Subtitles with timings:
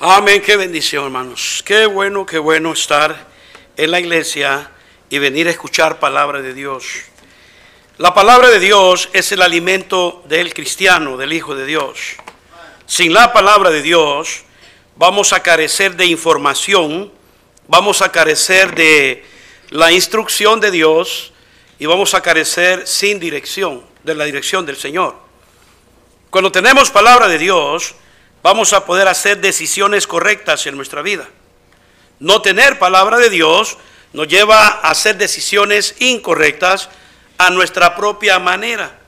[0.00, 1.60] Amén, qué bendición hermanos.
[1.66, 3.26] Qué bueno, qué bueno estar
[3.76, 4.70] en la iglesia
[5.10, 6.84] y venir a escuchar palabra de Dios.
[7.96, 12.14] La palabra de Dios es el alimento del cristiano, del Hijo de Dios.
[12.86, 14.44] Sin la palabra de Dios
[14.94, 17.10] vamos a carecer de información,
[17.66, 19.24] vamos a carecer de
[19.70, 21.32] la instrucción de Dios
[21.80, 25.16] y vamos a carecer sin dirección, de la dirección del Señor.
[26.30, 27.96] Cuando tenemos palabra de Dios,
[28.42, 31.28] vamos a poder hacer decisiones correctas en nuestra vida.
[32.18, 33.78] No tener palabra de Dios
[34.12, 36.88] nos lleva a hacer decisiones incorrectas
[37.36, 38.98] a nuestra propia manera,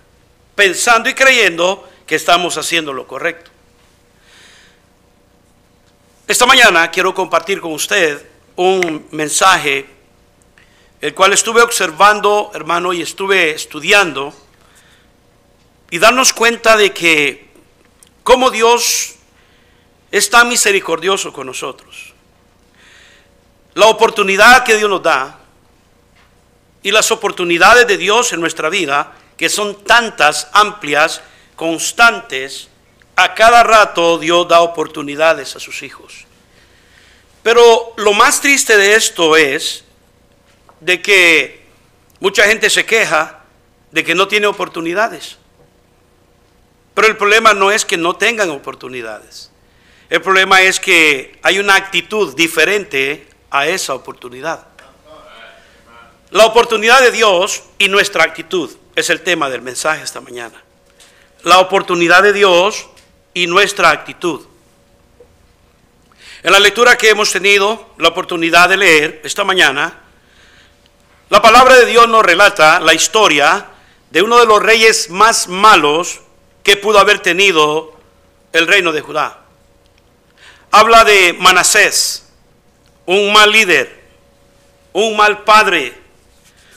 [0.55, 3.51] pensando y creyendo que estamos haciendo lo correcto.
[6.27, 8.25] Esta mañana quiero compartir con usted
[8.55, 9.87] un mensaje,
[11.01, 14.33] el cual estuve observando, hermano, y estuve estudiando,
[15.91, 17.49] y darnos cuenta de que
[18.23, 19.17] cómo Dios
[20.11, 22.13] es tan misericordioso con nosotros.
[23.75, 25.39] La oportunidad que Dios nos da
[26.83, 31.23] y las oportunidades de Dios en nuestra vida, que son tantas, amplias,
[31.55, 32.69] constantes,
[33.17, 36.27] a cada rato Dios da oportunidades a sus hijos.
[37.43, 39.85] Pero lo más triste de esto es
[40.81, 41.67] de que
[42.19, 43.41] mucha gente se queja
[43.91, 45.39] de que no tiene oportunidades.
[46.95, 49.50] Pero el problema no es que no tengan oportunidades.
[50.11, 54.67] El problema es que hay una actitud diferente a esa oportunidad.
[56.31, 60.61] La oportunidad de Dios y nuestra actitud es el tema del mensaje esta mañana.
[61.45, 62.89] La oportunidad de Dios
[63.35, 64.47] y nuestra actitud.
[66.43, 69.97] En la lectura que hemos tenido la oportunidad de leer esta mañana,
[71.29, 73.67] la palabra de Dios nos relata la historia
[74.11, 76.21] de uno de los reyes más malos
[76.65, 77.97] que pudo haber tenido
[78.53, 79.41] el reino de Judá
[80.71, 82.27] habla de Manasés,
[83.07, 84.01] un mal líder,
[84.93, 85.95] un mal padre,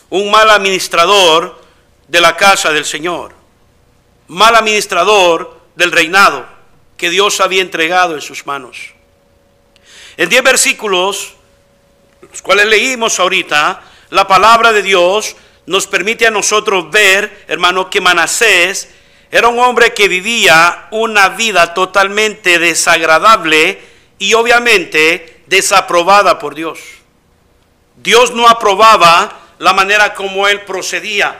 [0.10, 1.62] un mal administrador
[2.08, 3.34] de la casa del Señor,
[4.28, 6.46] mal administrador del reinado
[6.98, 8.94] que Dios había entregado en sus manos.
[10.18, 11.34] En diez versículos,
[12.22, 18.02] los cuales leímos ahorita, la palabra de Dios nos permite a nosotros ver, hermano, que
[18.02, 18.90] Manasés
[19.34, 23.82] era un hombre que vivía una vida totalmente desagradable
[24.20, 26.78] y obviamente desaprobada por Dios.
[27.96, 31.36] Dios no aprobaba la manera como él procedía.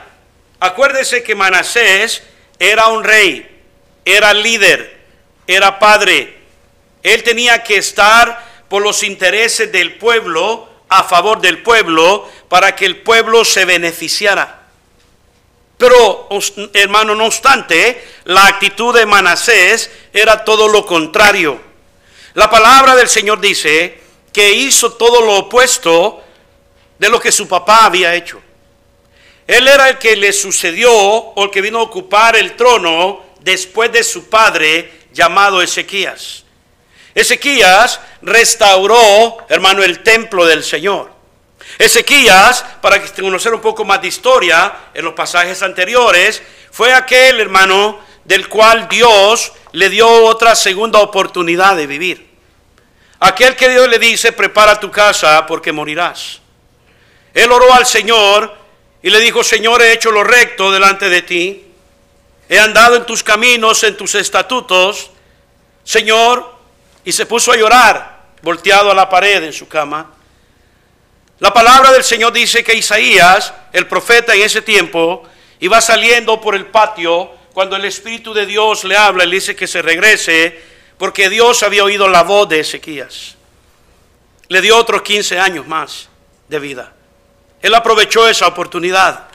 [0.58, 2.24] Acuérdese que Manasés
[2.58, 3.62] era un rey,
[4.04, 4.98] era líder,
[5.46, 6.36] era padre.
[7.04, 12.86] Él tenía que estar por los intereses del pueblo, a favor del pueblo, para que
[12.86, 14.63] el pueblo se beneficiara.
[15.76, 16.28] Pero,
[16.72, 21.60] hermano, no obstante, la actitud de Manasés era todo lo contrario.
[22.34, 24.00] La palabra del Señor dice
[24.32, 26.22] que hizo todo lo opuesto
[26.98, 28.40] de lo que su papá había hecho.
[29.46, 33.92] Él era el que le sucedió o el que vino a ocupar el trono después
[33.92, 36.44] de su padre llamado Ezequías.
[37.14, 41.13] Ezequías restauró, hermano, el templo del Señor.
[41.78, 48.00] Ezequías, para conocer un poco más de historia en los pasajes anteriores, fue aquel hermano
[48.24, 52.34] del cual Dios le dio otra segunda oportunidad de vivir.
[53.20, 56.40] Aquel que Dios le dice, prepara tu casa porque morirás.
[57.32, 58.54] Él oró al Señor
[59.02, 61.66] y le dijo, Señor, he hecho lo recto delante de ti.
[62.48, 65.10] He andado en tus caminos, en tus estatutos.
[65.82, 66.54] Señor,
[67.04, 70.13] y se puso a llorar, volteado a la pared en su cama.
[71.40, 75.24] La palabra del Señor dice que Isaías, el profeta en ese tiempo,
[75.60, 79.56] iba saliendo por el patio cuando el Espíritu de Dios le habla y le dice
[79.56, 80.60] que se regrese
[80.98, 83.36] porque Dios había oído la voz de Ezequías.
[84.48, 86.08] Le dio otros 15 años más
[86.48, 86.92] de vida.
[87.62, 89.28] Él aprovechó esa oportunidad.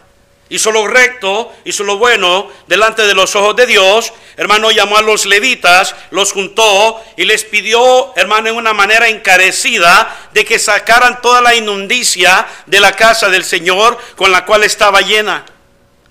[0.50, 4.12] Hizo lo recto, hizo lo bueno delante de los ojos de Dios.
[4.36, 10.30] Hermano, llamó a los levitas, los juntó y les pidió, hermano, en una manera encarecida
[10.34, 15.02] de que sacaran toda la inundicia de la casa del Señor con la cual estaba
[15.02, 15.46] llena.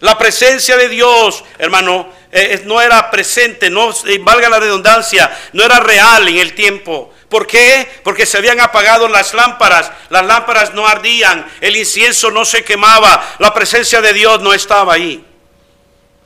[0.01, 5.65] La presencia de Dios, hermano, eh, no era presente, no eh, valga la redundancia, no
[5.65, 7.13] era real en el tiempo.
[7.29, 7.87] ¿Por qué?
[8.05, 13.37] Porque se habían apagado las lámparas, las lámparas no ardían, el incienso no se quemaba,
[13.39, 15.25] la presencia de Dios no estaba ahí.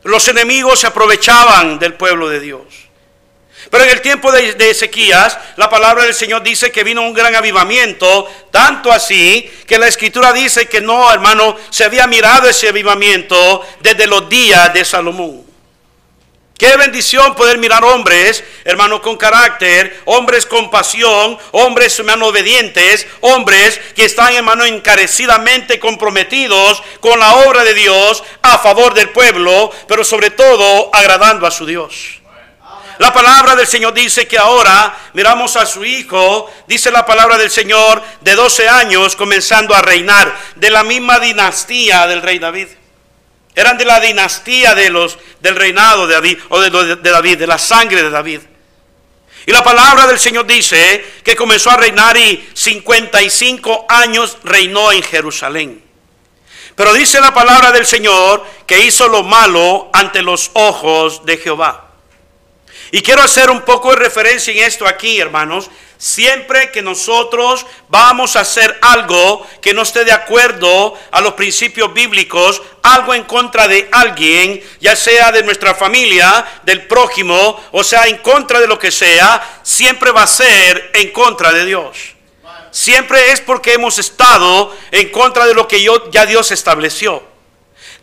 [0.04, 2.62] Los enemigos se aprovechaban del pueblo de Dios.
[3.70, 7.14] Pero en el tiempo de, de, Ezequías, la palabra del Señor dice que vino un
[7.14, 12.69] gran avivamiento, tanto así que la escritura dice que no, hermano, se había mirado ese
[12.69, 15.51] avivamiento desde los días de Salomón.
[16.58, 23.81] Qué bendición poder mirar hombres, hermano, con carácter, hombres con pasión, hombres, hermano, obedientes, hombres
[23.96, 30.04] que están, hermano, encarecidamente comprometidos con la obra de Dios a favor del pueblo, pero
[30.04, 32.20] sobre todo agradando a su Dios.
[32.98, 37.50] La palabra del Señor dice que ahora miramos a su hijo, dice la palabra del
[37.50, 42.69] Señor, de 12 años comenzando a reinar, de la misma dinastía del rey David.
[43.54, 47.46] Eran de la dinastía de los, del reinado de David, o de, de David, de
[47.46, 48.40] la sangre de David.
[49.44, 55.02] Y la palabra del Señor dice que comenzó a reinar y 55 años reinó en
[55.02, 55.82] Jerusalén.
[56.75, 61.90] Pero dice la palabra del Señor que hizo lo malo ante los ojos de Jehová.
[62.93, 65.70] Y quiero hacer un poco de referencia en esto aquí, hermanos,
[66.02, 71.94] Siempre que nosotros vamos a hacer algo que no esté de acuerdo a los principios
[71.94, 78.08] bíblicos, algo en contra de alguien, ya sea de nuestra familia, del prójimo, o sea,
[78.08, 81.96] en contra de lo que sea, siempre va a ser en contra de Dios.
[82.72, 87.31] Siempre es porque hemos estado en contra de lo que ya Dios estableció.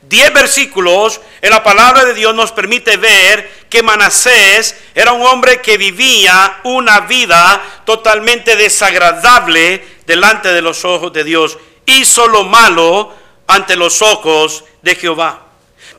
[0.02, 5.62] Diez versículos en la palabra de Dios nos permite ver que Manasés era un hombre
[5.62, 11.58] que vivía una vida totalmente desagradable delante de los ojos de Dios.
[11.86, 13.14] Hizo lo malo
[13.48, 15.46] ante los ojos de Jehová.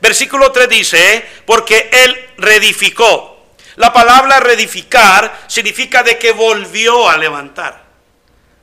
[0.01, 3.39] Versículo 3 dice, porque él reedificó.
[3.75, 7.80] La palabra reedificar significa de que volvió a levantar.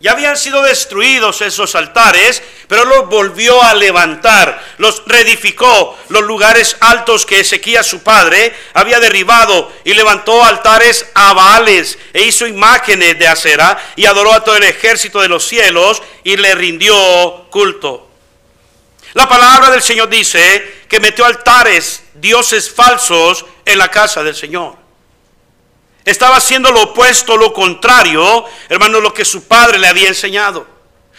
[0.00, 6.76] Ya habían sido destruidos esos altares, pero los volvió a levantar, los reedificó, los lugares
[6.78, 13.18] altos que Ezequías su padre había derribado y levantó altares a Baales e hizo imágenes
[13.18, 16.94] de acera y adoró a todo el ejército de los cielos y le rindió
[17.50, 18.08] culto.
[19.14, 24.87] La palabra del Señor dice que metió altares, dioses falsos en la casa del Señor.
[26.08, 30.66] Estaba haciendo lo opuesto, lo contrario, hermano, lo que su padre le había enseñado.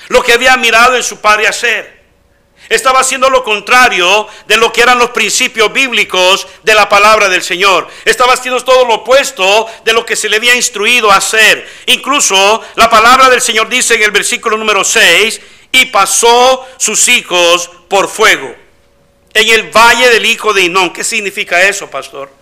[0.07, 2.01] Lo que había mirado en su padre hacer.
[2.69, 7.43] Estaba haciendo lo contrario de lo que eran los principios bíblicos de la palabra del
[7.43, 7.87] Señor.
[8.03, 11.69] Estaba haciendo todo lo opuesto de lo que se le había instruido a hacer.
[11.85, 15.39] Incluso la palabra del Señor dice en el versículo número 6,
[15.71, 18.55] y pasó sus hijos por fuego
[19.35, 20.91] en el valle del hijo de Inón.
[20.91, 22.38] ¿Qué significa eso, pastor?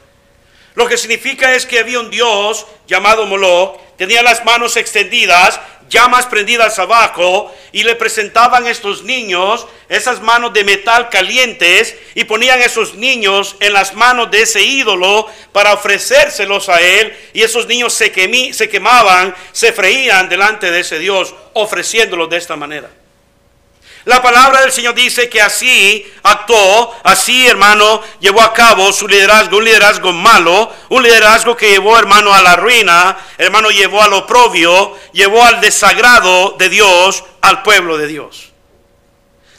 [0.77, 5.59] Lo que significa es que había un dios llamado Moloch, tenía las manos extendidas,
[5.89, 12.61] llamas prendidas abajo, y le presentaban estos niños esas manos de metal calientes y ponían
[12.61, 17.91] esos niños en las manos de ese ídolo para ofrecérselos a él, y esos niños
[17.95, 18.13] se,
[18.53, 22.87] se quemaban, se freían delante de ese dios, ofreciéndolos de esta manera.
[24.07, 29.57] La palabra del Señor dice que así actuó, así hermano, llevó a cabo su liderazgo,
[29.57, 34.97] un liderazgo malo, un liderazgo que llevó hermano a la ruina, hermano llevó al oprobio,
[35.11, 38.53] llevó al desagrado de Dios al pueblo de Dios.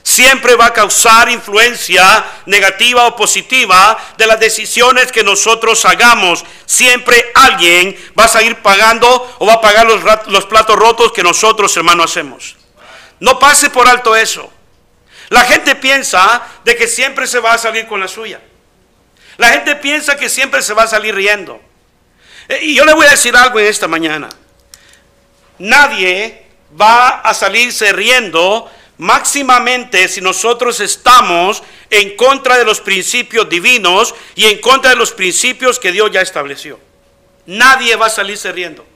[0.03, 6.43] Siempre va a causar influencia negativa o positiva de las decisiones que nosotros hagamos.
[6.65, 11.23] Siempre alguien va a seguir pagando o va a pagar los, los platos rotos que
[11.23, 12.58] nosotros, hermano, hacemos.
[13.21, 14.53] No pase por alto eso.
[15.29, 18.41] La gente piensa de que siempre se va a salir con la suya.
[19.37, 21.61] La gente piensa que siempre se va a salir riendo.
[22.49, 24.29] Eh, y yo le voy a decir algo en esta mañana.
[25.59, 26.47] Nadie
[26.81, 34.47] va a salirse riendo máximamente si nosotros estamos en contra de los principios divinos y
[34.47, 36.81] en contra de los principios que Dios ya estableció.
[37.47, 38.87] Nadie va a salirse riendo.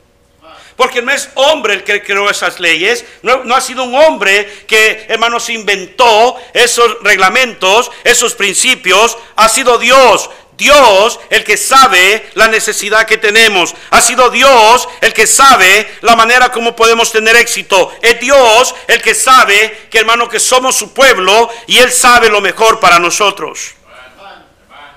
[0.75, 5.05] Porque no es hombre el que creó esas leyes, no, ha sido un hombre que,
[5.07, 10.29] hermanos, inventó esos reglamentos, esos principios, ha sido Dios.
[10.57, 13.73] Dios el que sabe la necesidad que tenemos.
[13.89, 17.91] Ha sido Dios el que sabe la manera como podemos tener éxito.
[18.01, 22.39] Es Dios el que sabe que hermano que somos su pueblo y Él sabe lo
[22.39, 23.73] mejor para nosotros.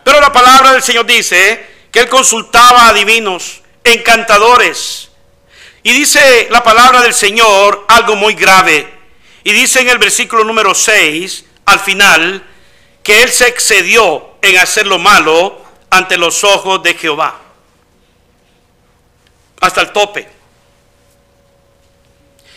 [0.05, 5.06] Pero la palabra del Señor dice que Él consultaba a divinos, encantadores,
[5.87, 8.93] y dice la palabra del Señor algo muy grave.
[9.45, 12.45] Y dice en el versículo número 6, al final,
[13.05, 17.41] que Él se excedió en hacer lo malo ante los ojos de Jehová.
[19.61, 20.29] Hasta el tope.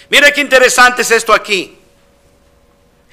[0.09, 1.77] Mire qué interesante es esto aquí.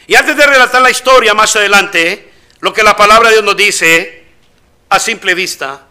[0.07, 3.57] Y antes de relatar la historia más adelante, lo que la palabra de Dios nos
[3.59, 4.25] dice
[4.89, 5.87] a simple vista,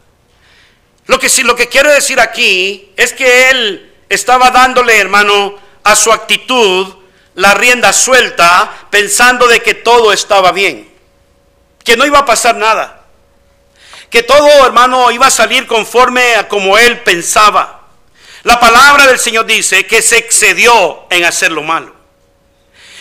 [1.05, 6.11] lo que, lo que quiero decir aquí es que Él estaba dándole, hermano, a su
[6.11, 6.95] actitud
[7.35, 10.89] la rienda suelta, pensando de que todo estaba bien,
[11.83, 13.03] que no iba a pasar nada,
[14.09, 17.81] que todo hermano iba a salir conforme a como él pensaba.
[18.43, 21.93] La palabra del Señor dice que se excedió en hacer lo malo.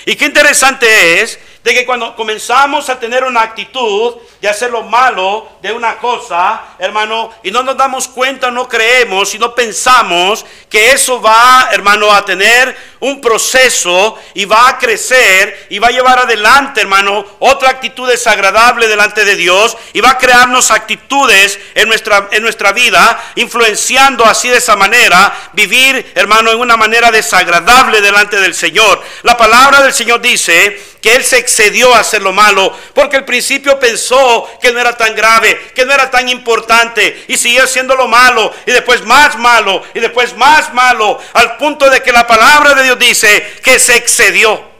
[0.07, 4.83] Y qué interesante es de que cuando comenzamos a tener una actitud de hacer lo
[4.83, 10.45] malo de una cosa, hermano, y no nos damos cuenta, no creemos y no pensamos
[10.69, 15.93] que eso va, hermano, a tener un proceso y va a crecer y va a
[15.93, 21.89] llevar adelante, hermano, otra actitud desagradable delante de Dios y va a crearnos actitudes en
[21.89, 28.03] nuestra, en nuestra vida, influenciando así de esa manera, vivir, hermano, en una manera desagradable
[28.03, 29.03] delante del Señor.
[29.23, 33.25] La palabra del Señor dice que Él se excedió a hacer lo malo, porque al
[33.25, 37.95] principio pensó que no era tan grave, que no era tan importante y siguió haciendo
[37.95, 42.27] lo malo y después más malo y después más malo, al punto de que la
[42.27, 44.75] palabra de Dios dice que se excedió.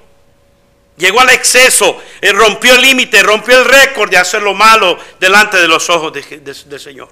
[0.97, 5.57] Llegó al exceso, y rompió el límite, rompió el récord de hacer lo malo delante
[5.57, 7.09] de los ojos del Señor.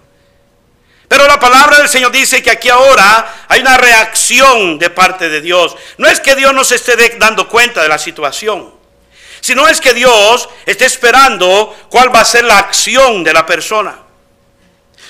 [1.08, 5.40] Pero la palabra del Señor dice que aquí ahora hay una reacción de parte de
[5.40, 5.76] Dios.
[5.98, 8.81] No es que Dios no se esté dando cuenta de la situación.
[9.42, 13.44] Si no es que Dios esté esperando cuál va a ser la acción de la
[13.44, 13.98] persona.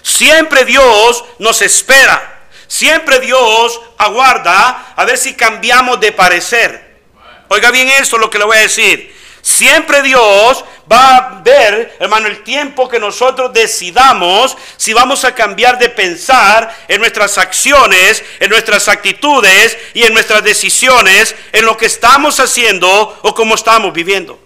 [0.03, 2.49] Siempre Dios nos espera.
[2.67, 7.03] Siempre Dios aguarda a ver si cambiamos de parecer.
[7.49, 9.15] Oiga bien esto lo que le voy a decir.
[9.43, 15.79] Siempre Dios va a ver, hermano, el tiempo que nosotros decidamos si vamos a cambiar
[15.79, 21.87] de pensar en nuestras acciones, en nuestras actitudes y en nuestras decisiones, en lo que
[21.87, 24.39] estamos haciendo o cómo estamos viviendo.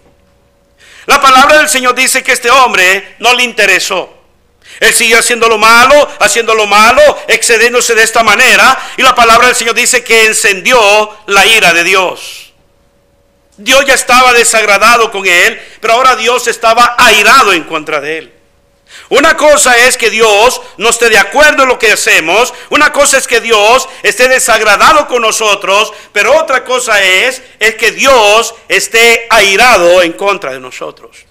[1.07, 4.13] La palabra del Señor dice que este hombre no le interesó.
[4.81, 8.79] Él siguió haciendo lo malo, haciendo lo malo, excediéndose de esta manera.
[8.97, 12.46] Y la palabra del Señor dice que encendió la ira de Dios.
[13.59, 18.33] Dios ya estaba desagradado con él, pero ahora Dios estaba airado en contra de él.
[19.09, 23.19] Una cosa es que Dios no esté de acuerdo en lo que hacemos, una cosa
[23.19, 29.27] es que Dios esté desagradado con nosotros, pero otra cosa es, es que Dios esté
[29.31, 31.25] airado en contra de nosotros.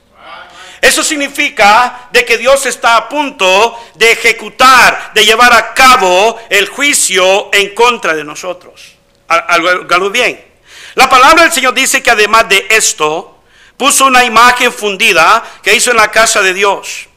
[0.81, 6.67] Eso significa de que Dios está a punto de ejecutar, de llevar a cabo el
[6.67, 8.93] juicio en contra de nosotros.
[9.27, 10.54] Algo bien.
[10.95, 13.35] La palabra del Señor dice que además de esto,
[13.77, 17.07] puso una imagen fundida que hizo en la casa de Dios.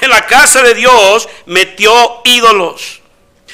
[0.00, 3.00] En la casa de Dios metió ídolos,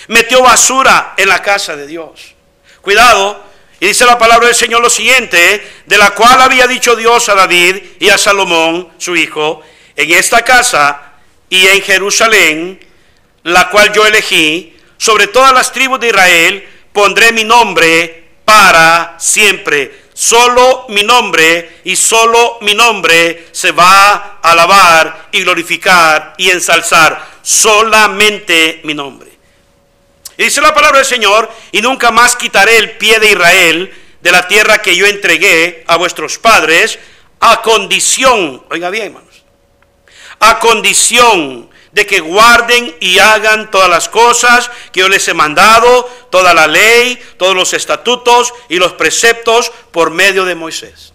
[0.09, 2.35] metió basura en la casa de Dios.
[2.81, 3.45] Cuidado,
[3.81, 7.35] y dice la palabra del Señor lo siguiente, de la cual había dicho Dios a
[7.35, 9.63] David y a Salomón, su hijo,
[9.97, 11.15] en esta casa
[11.51, 12.81] y en Jerusalén,
[13.43, 20.07] la cual yo elegí, sobre todas las tribus de Israel, pondré mi nombre para siempre.
[20.15, 27.37] Solo mi nombre y solo mi nombre se va a alabar y glorificar y ensalzar.
[27.43, 29.31] Solamente mi nombre.
[30.39, 34.33] Y dice la palabra del Señor, y nunca más quitaré el pie de Israel de
[34.33, 36.99] la tierra que yo entregué a vuestros padres,
[37.41, 39.45] a condición, oiga bien hermanos,
[40.41, 46.05] a condición de que guarden y hagan todas las cosas que yo les he mandado,
[46.31, 51.15] toda la ley, todos los estatutos y los preceptos por medio de Moisés.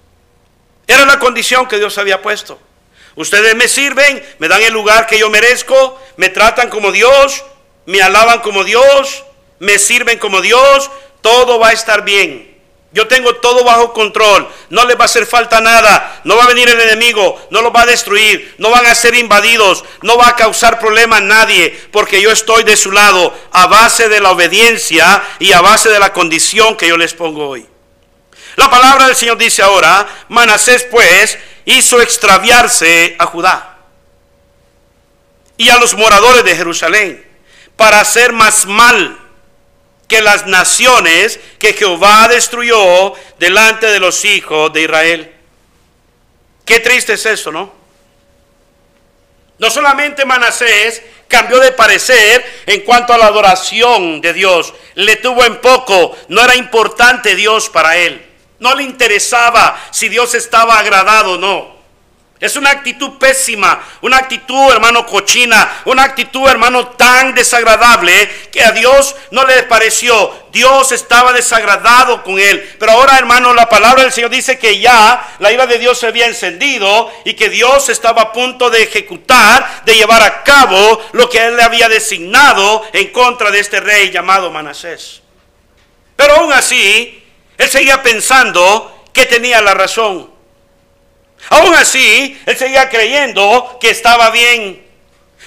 [0.88, 2.60] Era la condición que Dios había puesto.
[3.16, 7.46] Ustedes me sirven, me dan el lugar que yo merezco, me tratan como Dios,
[7.86, 9.24] me alaban como Dios,
[9.60, 10.90] me sirven como Dios,
[11.22, 12.51] todo va a estar bien.
[12.94, 14.50] Yo tengo todo bajo control.
[14.70, 16.22] No les va a hacer falta nada.
[16.26, 17.40] No va a venir el enemigo.
[17.50, 18.56] No los va a destruir.
[18.58, 19.86] No van a ser invadidos.
[20.02, 21.70] No va a causar problema a nadie.
[21.92, 26.00] Porque yo estoy de su lado a base de la obediencia y a base de
[26.00, 27.66] la condición que yo les pongo hoy.
[28.58, 33.78] La palabra del Señor dice ahora, Manasés pues hizo extraviarse a Judá
[35.56, 37.26] y a los moradores de Jerusalén
[37.78, 39.18] para hacer más mal
[40.12, 45.34] que las naciones que Jehová destruyó delante de los hijos de Israel.
[46.66, 47.72] Qué triste es eso, ¿no?
[49.58, 55.46] No solamente Manasés cambió de parecer en cuanto a la adoración de Dios, le tuvo
[55.46, 58.22] en poco, no era importante Dios para él,
[58.60, 61.81] no le interesaba si Dios estaba agradado o no.
[62.42, 68.72] Es una actitud pésima, una actitud, hermano, cochina, una actitud, hermano, tan desagradable que a
[68.72, 70.34] Dios no le pareció.
[70.52, 72.78] Dios estaba desagradado con él.
[72.80, 76.08] Pero ahora, hermano, la palabra del Señor dice que ya la ira de Dios se
[76.08, 81.30] había encendido y que Dios estaba a punto de ejecutar, de llevar a cabo lo
[81.30, 85.22] que él le había designado en contra de este rey llamado Manasés.
[86.16, 87.24] Pero aún así,
[87.60, 90.41] él seguía pensando que tenía la razón.
[91.50, 94.92] Aún así, él seguía creyendo que estaba bien.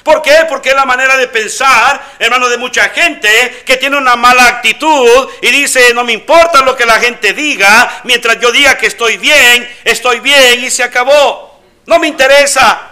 [0.05, 0.45] ¿Por qué?
[0.51, 5.29] Porque es la manera de pensar, hermano, de mucha gente que tiene una mala actitud
[5.41, 9.17] y dice, no me importa lo que la gente diga, mientras yo diga que estoy
[9.17, 11.59] bien, estoy bien y se acabó.
[11.87, 12.91] No me interesa.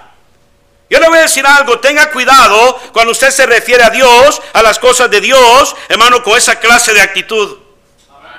[0.88, 4.62] Yo le voy a decir algo, tenga cuidado cuando usted se refiere a Dios, a
[4.62, 7.58] las cosas de Dios, hermano, con esa clase de actitud.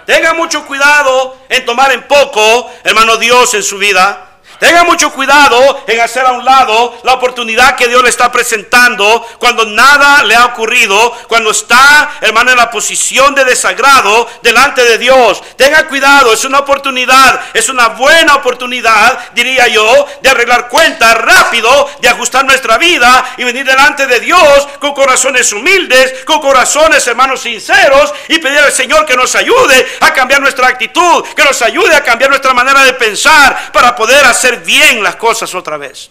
[0.08, 4.33] Tenga mucho cuidado en tomar en poco, hermano, Dios en su vida.
[4.64, 9.28] Tenga mucho cuidado en hacer a un lado la oportunidad que Dios le está presentando
[9.38, 14.98] cuando nada le ha ocurrido, cuando está, hermano, en la posición de desagrado delante de
[14.98, 15.44] Dios.
[15.58, 21.90] Tenga cuidado, es una oportunidad, es una buena oportunidad, diría yo, de arreglar cuentas rápido,
[22.00, 27.42] de ajustar nuestra vida y venir delante de Dios con corazones humildes, con corazones, hermanos,
[27.42, 31.94] sinceros y pedir al Señor que nos ayude a cambiar nuestra actitud, que nos ayude
[31.94, 36.10] a cambiar nuestra manera de pensar para poder hacer bien las cosas otra vez.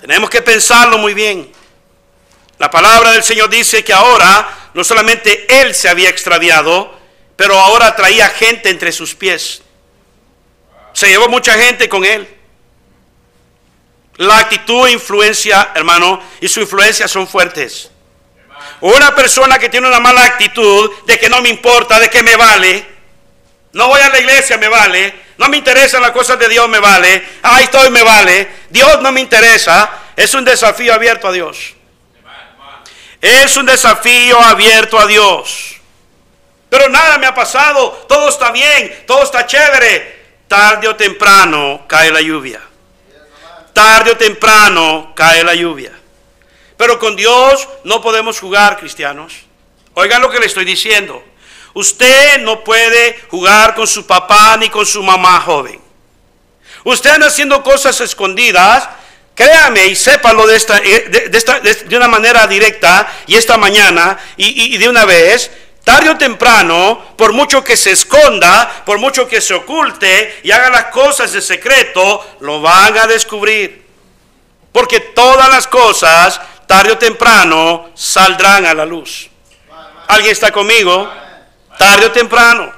[0.00, 1.52] Tenemos que pensarlo muy bien.
[2.58, 6.98] La palabra del Señor dice que ahora no solamente Él se había extraviado,
[7.36, 9.62] pero ahora traía gente entre sus pies.
[10.92, 12.28] Se llevó mucha gente con Él.
[14.16, 17.90] La actitud e influencia, hermano, y su influencia son fuertes.
[18.80, 22.36] Una persona que tiene una mala actitud de que no me importa, de que me
[22.36, 22.91] vale,
[23.72, 26.78] no voy a la iglesia, me vale, no me interesan las cosas de Dios, me
[26.78, 27.22] vale.
[27.42, 28.48] Ahí estoy, me vale.
[28.70, 29.90] Dios no me interesa.
[30.14, 31.74] Es un desafío abierto a Dios.
[33.20, 35.80] Es un desafío abierto a Dios.
[36.68, 38.06] Pero nada me ha pasado.
[38.08, 39.04] Todo está bien.
[39.06, 40.22] Todo está chévere.
[40.46, 42.60] Tarde o temprano cae la lluvia.
[43.72, 45.92] Tarde o temprano cae la lluvia.
[46.76, 49.34] Pero con Dios no podemos jugar, cristianos.
[49.94, 51.24] Oigan lo que le estoy diciendo.
[51.74, 55.80] Usted no puede jugar con su papá ni con su mamá joven.
[56.84, 58.88] Usted anda haciendo cosas escondidas.
[59.34, 61.30] Créame y sépalo de, esta, eh,
[61.88, 65.50] de, una manera directa y esta mañana y, y de una vez.
[65.84, 70.70] Tarde o temprano, por mucho que se esconda, por mucho que se oculte y haga
[70.70, 73.84] las cosas de secreto, lo van a descubrir.
[74.70, 79.28] Porque todas las cosas, tarde o temprano, saldrán a la luz.
[80.06, 81.10] ¿Alguien está conmigo?
[81.78, 82.72] Tarde o temprano.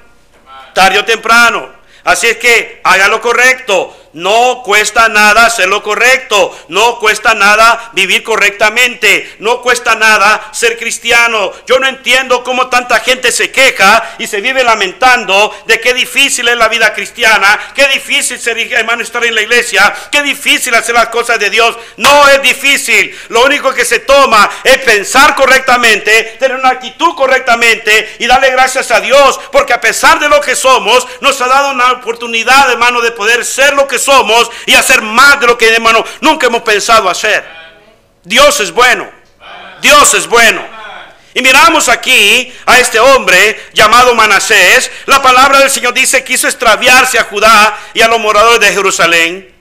[0.72, 1.72] Tarde o temprano.
[2.04, 4.03] Así es que haga lo correcto.
[4.14, 6.56] No cuesta nada hacer lo correcto.
[6.68, 9.36] No cuesta nada vivir correctamente.
[9.40, 11.52] No cuesta nada ser cristiano.
[11.66, 16.46] Yo no entiendo cómo tanta gente se queja y se vive lamentando de qué difícil
[16.46, 17.58] es la vida cristiana.
[17.74, 19.92] Qué difícil ser hermano estar en la iglesia.
[20.12, 21.76] Qué difícil hacer las cosas de Dios.
[21.96, 23.18] No es difícil.
[23.28, 28.92] Lo único que se toma es pensar correctamente, tener una actitud correctamente y darle gracias
[28.92, 29.40] a Dios.
[29.50, 33.44] Porque a pesar de lo que somos, nos ha dado una oportunidad, hermano, de poder
[33.44, 37.44] ser lo que somos y hacer más de lo que, hermano, nunca hemos pensado hacer.
[38.22, 39.10] Dios es bueno.
[39.80, 40.62] Dios es bueno.
[41.34, 44.90] Y miramos aquí a este hombre llamado Manasés.
[45.06, 48.72] La palabra del Señor dice que quiso extraviarse a Judá y a los moradores de
[48.72, 49.52] Jerusalén.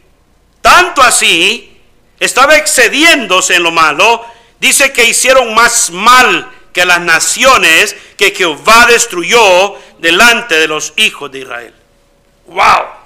[0.62, 1.82] Tanto así,
[2.20, 4.24] estaba excediéndose en lo malo.
[4.60, 11.32] Dice que hicieron más mal que las naciones que Jehová destruyó delante de los hijos
[11.32, 11.74] de Israel.
[12.46, 13.03] ¡Wow!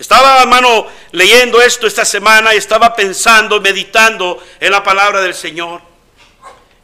[0.00, 5.89] Estaba, hermano, leyendo esto esta semana y estaba pensando, meditando en la palabra del Señor.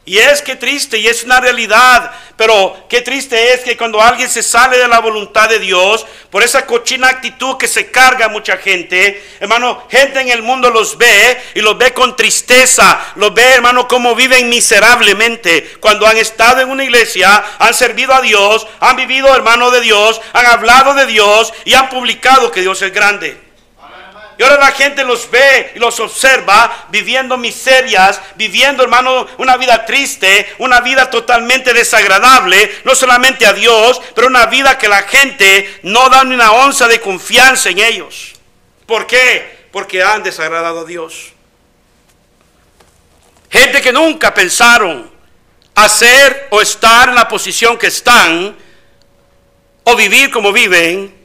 [0.07, 4.29] Y es que triste, y es una realidad, pero qué triste es que cuando alguien
[4.29, 8.55] se sale de la voluntad de Dios, por esa cochina actitud que se carga mucha
[8.55, 13.43] gente, hermano, gente en el mundo los ve y los ve con tristeza, los ve,
[13.55, 15.75] hermano, como viven miserablemente.
[15.81, 20.21] Cuando han estado en una iglesia, han servido a Dios, han vivido, hermano, de Dios,
[20.31, 23.46] han hablado de Dios y han publicado que Dios es grande.
[24.37, 29.83] Y ahora la gente los ve y los observa viviendo miserias, viviendo, hermano, una vida
[29.85, 35.79] triste, una vida totalmente desagradable, no solamente a Dios, pero una vida que la gente
[35.83, 38.33] no da ni una onza de confianza en ellos.
[38.85, 39.67] ¿Por qué?
[39.71, 41.33] Porque han desagradado a Dios.
[43.49, 45.09] Gente que nunca pensaron
[45.73, 48.55] hacer o estar en la posición que están
[49.83, 51.15] o vivir como viven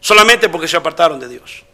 [0.00, 1.64] solamente porque se apartaron de Dios.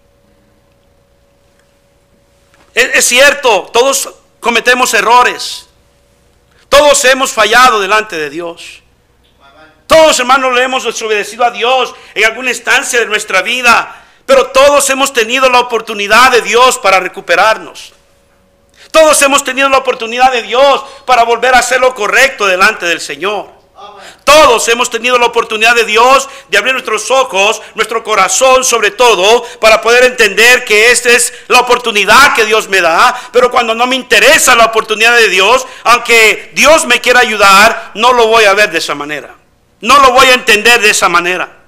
[2.77, 5.67] Es, cierto, todos cometemos errores.
[6.69, 8.83] Todos hemos fallado delante de Dios.
[9.87, 14.05] Todos, hermanos, le hemos desobedecido a Dios en alguna instancia de nuestra vida.
[14.27, 17.95] Pero todos hemos tenido la oportunidad de Dios para recuperarnos.
[18.91, 23.01] Todos hemos tenido la oportunidad de Dios para volver a hacer lo correcto delante del
[23.01, 23.56] Señor.
[24.27, 29.45] Todos hemos tenido la oportunidad de Dios de abrir nuestros ojos, nuestro corazón sobre todo,
[29.61, 33.17] para poder entender que esta es la oportunidad que Dios me da.
[33.31, 38.13] Pero cuando no me interesa la oportunidad de Dios, aunque Dios me quiera ayudar, no
[38.15, 39.33] lo voy a ver de esa manera.
[39.81, 41.59] No lo voy a entender de esa manera.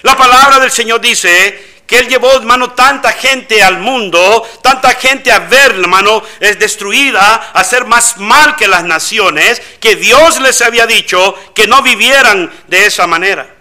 [0.00, 5.30] La palabra del Señor dice que Él llevó, hermano, tanta gente al mundo, tanta gente
[5.30, 10.62] a ver, hermano, es destruida, a ser más mal que las naciones, que Dios les
[10.62, 13.54] había dicho que no vivieran de esa manera.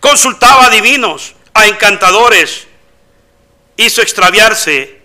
[0.00, 2.66] Consultaba a divinos, a encantadores,
[3.76, 5.02] hizo extraviarse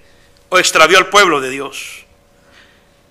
[0.48, 2.06] o extravió al pueblo de Dios.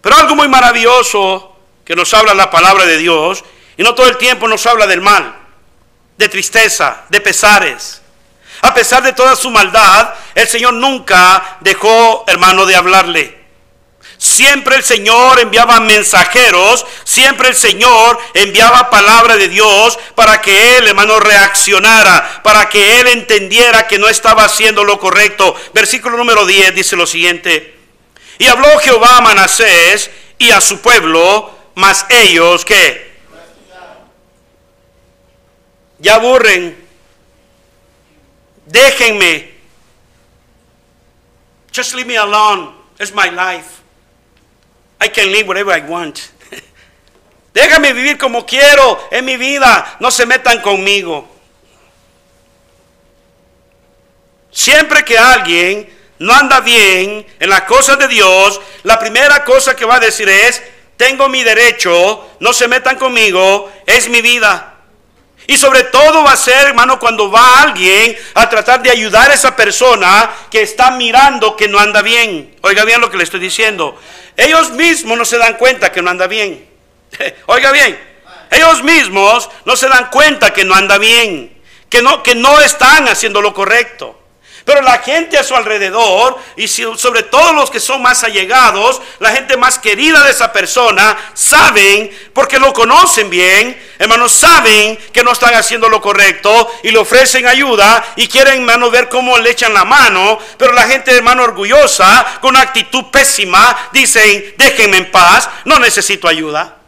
[0.01, 3.45] Pero algo muy maravilloso que nos habla la palabra de Dios,
[3.77, 5.37] y no todo el tiempo nos habla del mal,
[6.17, 8.02] de tristeza, de pesares
[8.63, 13.43] a pesar de toda su maldad, el Señor nunca dejó, hermano, de hablarle.
[14.19, 20.87] Siempre el Señor enviaba mensajeros, siempre el Señor enviaba palabra de Dios para que él,
[20.87, 25.57] hermano, reaccionara, para que él entendiera que no estaba haciendo lo correcto.
[25.75, 27.77] Versículo número 10 dice lo siguiente.
[28.39, 33.13] Y habló Jehová a Manasés y a su pueblo, mas ellos que
[35.99, 36.83] ya aburren
[38.67, 39.51] Déjenme.
[41.73, 42.75] Just leave me alone.
[42.99, 43.83] It's my life.
[45.01, 46.31] I can live whatever I want.
[47.55, 49.97] Déjame vivir como quiero en mi vida.
[50.01, 51.29] No se metan conmigo.
[54.53, 59.85] Siempre que alguien no anda bien en las cosas de Dios, la primera cosa que
[59.85, 60.63] va a decir es,
[60.97, 64.72] tengo mi derecho, no se metan conmigo, es mi vida.
[65.47, 69.35] Y sobre todo va a ser, hermano, cuando va alguien a tratar de ayudar a
[69.35, 72.57] esa persona que está mirando que no anda bien.
[72.63, 73.99] Oiga bien lo que le estoy diciendo.
[74.37, 76.69] Ellos mismos no se dan cuenta que no anda bien.
[77.47, 77.99] Oiga bien.
[78.51, 81.61] Ellos mismos no se dan cuenta que no anda bien.
[81.89, 84.22] Que no, que no están haciendo lo correcto.
[84.65, 89.33] Pero la gente a su alrededor, y sobre todo los que son más allegados, la
[89.33, 95.33] gente más querida de esa persona, saben, porque lo conocen bien, hermanos, saben que no
[95.33, 99.75] están haciendo lo correcto y le ofrecen ayuda y quieren, hermano, ver cómo le echan
[99.75, 100.39] la mano.
[100.57, 106.29] Pero la gente, hermano, orgullosa, con una actitud pésima, dicen, déjenme en paz, no necesito
[106.29, 106.79] ayuda.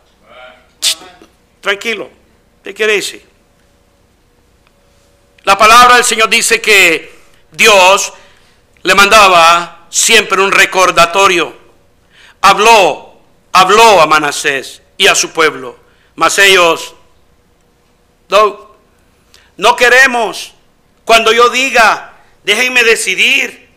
[1.61, 2.11] Tranquilo,
[2.63, 3.25] ¿qué quiere decir?
[5.43, 7.14] La palabra del Señor dice que
[7.57, 8.13] Dios
[8.83, 11.57] le mandaba siempre un recordatorio.
[12.41, 13.21] Habló,
[13.53, 15.79] habló a Manasés y a su pueblo,
[16.15, 16.95] mas ellos
[18.29, 18.71] no,
[19.57, 20.53] no queremos.
[21.05, 23.69] Cuando yo diga, déjenme decidir,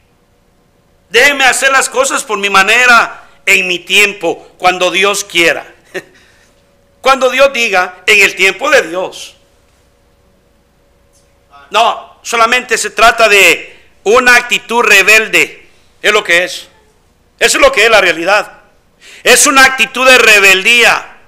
[1.09, 5.73] déjenme hacer las cosas por mi manera, en mi tiempo, cuando Dios quiera.
[7.01, 9.37] Cuando Dios diga, en el tiempo de Dios.
[11.69, 15.65] No, solamente se trata de una actitud rebelde.
[16.01, 16.67] Es lo que es.
[17.39, 18.63] Eso es lo que es la realidad.
[19.23, 21.19] Es una actitud de rebeldía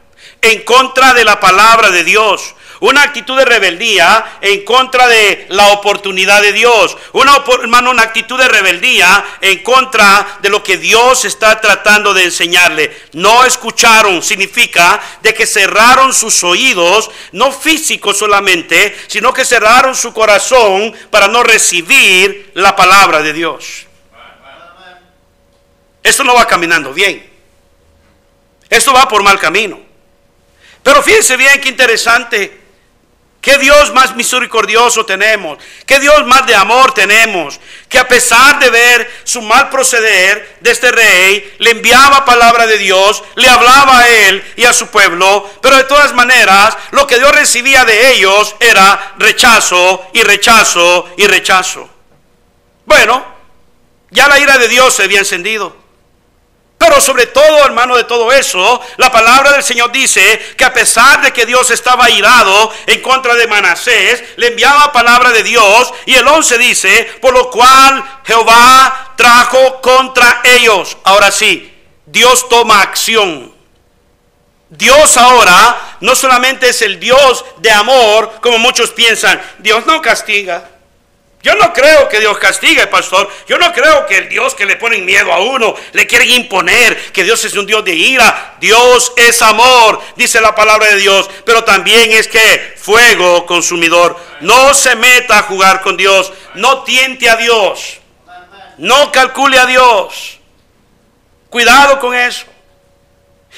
[0.42, 2.54] en contra de la palabra de Dios.
[2.82, 6.98] Una actitud de rebeldía en contra de la oportunidad de Dios.
[7.12, 12.24] Una, hermano, una actitud de rebeldía en contra de lo que Dios está tratando de
[12.24, 12.96] enseñarle.
[13.14, 20.14] No escucharon significa de que cerraron sus oídos, no físicos solamente, sino que cerraron su
[20.14, 23.88] corazón para no recibir la palabra de Dios.
[26.02, 27.30] Esto no va caminando bien.
[28.70, 29.80] Esto va por mal camino.
[30.84, 32.60] Pero fíjense bien qué interesante.
[33.42, 35.60] ¿Qué Dios más misericordioso tenemos?
[35.86, 37.58] ¿Qué Dios más de amor tenemos?
[37.88, 42.78] Que a pesar de ver su mal proceder de este rey, le enviaba palabra de
[42.78, 47.18] Dios, le hablaba a él y a su pueblo, pero de todas maneras lo que
[47.18, 51.90] Dios recibía de ellos era rechazo y rechazo y rechazo.
[52.86, 53.26] Bueno,
[54.12, 55.79] ya la ira de Dios se había encendido.
[56.80, 61.22] Pero sobre todo, hermano, de todo eso, la palabra del Señor dice que a pesar
[61.22, 65.94] de que Dios estaba irado en contra de Manasés, le enviaba palabra de Dios.
[66.06, 70.96] Y el 11 dice, por lo cual Jehová trajo contra ellos.
[71.04, 71.70] Ahora sí,
[72.06, 73.54] Dios toma acción.
[74.70, 80.79] Dios ahora no solamente es el Dios de amor, como muchos piensan, Dios no castiga.
[81.42, 83.30] Yo no creo que Dios castigue, pastor.
[83.48, 86.98] Yo no creo que el Dios que le pone miedo a uno, le quieren imponer
[87.14, 88.58] que Dios es un Dios de ira.
[88.60, 91.30] Dios es amor, dice la palabra de Dios.
[91.46, 94.18] Pero también es que fuego consumidor.
[94.42, 96.34] No se meta a jugar con Dios.
[96.56, 98.00] No tiente a Dios.
[98.78, 100.40] No calcule a Dios.
[101.50, 102.46] Cuidado con eso.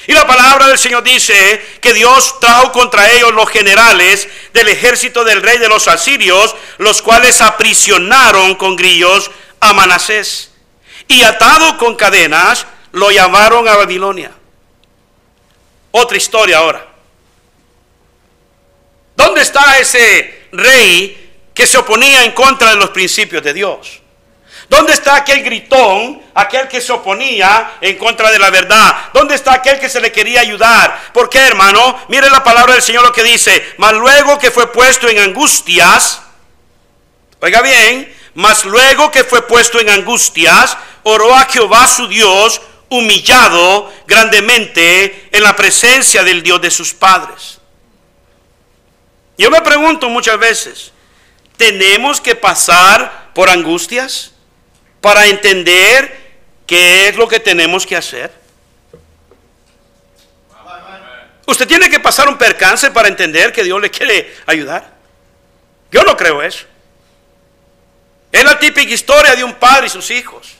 [0.06, 5.24] Y la palabra del Señor dice que Dios trajo contra ellos los generales del ejército
[5.24, 10.50] del rey de los asirios, los cuales aprisionaron con grillos a Manasés.
[11.06, 14.32] Y atado con cadenas, lo llamaron a Babilonia.
[15.92, 16.86] Otra historia ahora.
[19.14, 24.01] ¿Dónde está ese rey que se oponía en contra de los principios de Dios?
[24.72, 29.10] ¿Dónde está aquel gritón, aquel que se oponía en contra de la verdad?
[29.12, 31.10] ¿Dónde está aquel que se le quería ayudar?
[31.12, 31.98] ¿Por qué, hermano?
[32.08, 33.74] Mire la palabra del Señor lo que dice.
[33.76, 36.22] Mas luego que fue puesto en angustias,
[37.42, 43.92] oiga bien, mas luego que fue puesto en angustias, oró a Jehová su Dios, humillado
[44.06, 47.58] grandemente en la presencia del Dios de sus padres.
[49.36, 50.92] Yo me pregunto muchas veces,
[51.58, 54.31] ¿tenemos que pasar por angustias?
[55.02, 56.16] Para entender
[56.64, 58.30] qué es lo que tenemos que hacer.
[61.44, 64.90] Usted tiene que pasar un percance para entender que Dios le quiere ayudar.
[65.90, 66.64] Yo no creo eso.
[68.30, 70.54] Es la típica historia de un padre y sus hijos.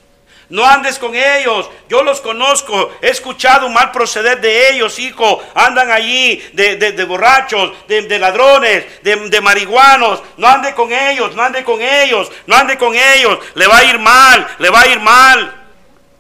[0.53, 1.71] No andes con ellos.
[1.89, 2.93] Yo los conozco.
[3.01, 5.43] He escuchado un mal proceder de ellos, hijo.
[5.55, 10.23] Andan allí de, borrachos, de, ladrones, de, marihuanos.
[10.37, 13.39] No ande con ellos, no ande con ellos, no ande con ellos.
[13.55, 15.62] Le va a ir mal, le va a ir mal.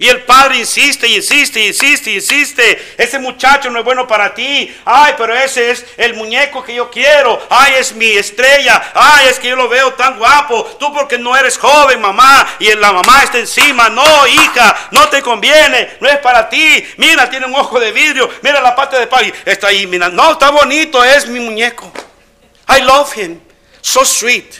[0.03, 2.95] Y el padre insiste insiste insiste insiste.
[2.99, 4.75] Ese muchacho no es bueno para ti.
[4.85, 7.41] Ay, pero ese es el muñeco que yo quiero.
[7.49, 8.91] Ay, es mi estrella.
[8.95, 10.65] Ay, es que yo lo veo tan guapo.
[10.81, 12.49] Tú porque no eres joven, mamá.
[12.59, 13.91] Y la mamá está encima.
[13.91, 15.93] No, hija, no te conviene.
[16.01, 16.85] No es para ti.
[16.97, 18.29] Mira, tiene un ojo de vidrio.
[18.43, 19.33] Mira la parte de padre.
[19.45, 20.09] Está ahí, mira.
[20.09, 21.05] No, está bonito.
[21.05, 21.93] Es mi muñeco.
[22.77, 23.39] I love him.
[23.81, 24.53] So sweet.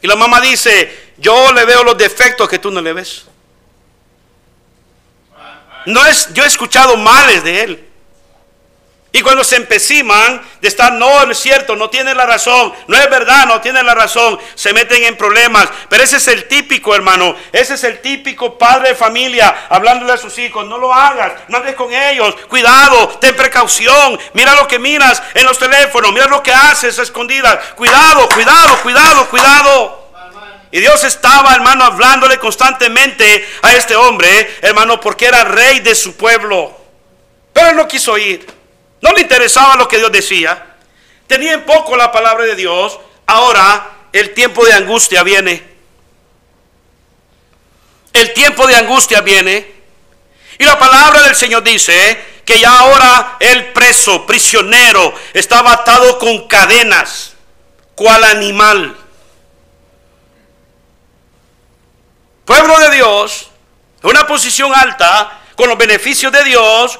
[0.00, 3.24] Y la mamá dice, yo le veo los defectos que tú no le ves.
[5.86, 7.92] No es, yo he escuchado males de él.
[9.14, 12.96] Y cuando se empeciman de estar, no, no es cierto, no tiene la razón, no
[12.96, 15.68] es verdad, no tiene la razón, se meten en problemas.
[15.90, 20.16] Pero ese es el típico, hermano, ese es el típico padre de familia hablándole a
[20.16, 24.78] sus hijos, no lo hagas, no andes con ellos, cuidado, ten precaución, mira lo que
[24.78, 30.01] miras en los teléfonos, mira lo que haces a escondidas, cuidado, cuidado, cuidado, cuidado.
[30.72, 36.16] Y Dios estaba, hermano, hablándole constantemente a este hombre, hermano, porque era rey de su
[36.16, 36.74] pueblo.
[37.52, 38.46] Pero él no quiso ir.
[39.02, 40.76] No le interesaba lo que Dios decía.
[41.26, 42.98] Tenía en poco la palabra de Dios.
[43.26, 45.62] Ahora el tiempo de angustia viene.
[48.14, 49.74] El tiempo de angustia viene.
[50.58, 56.48] Y la palabra del Señor dice que ya ahora el preso, prisionero, estaba atado con
[56.48, 57.34] cadenas,
[57.94, 59.01] cual animal.
[62.44, 63.50] Pueblo de Dios,
[64.02, 66.98] una posición alta, con los beneficios de Dios,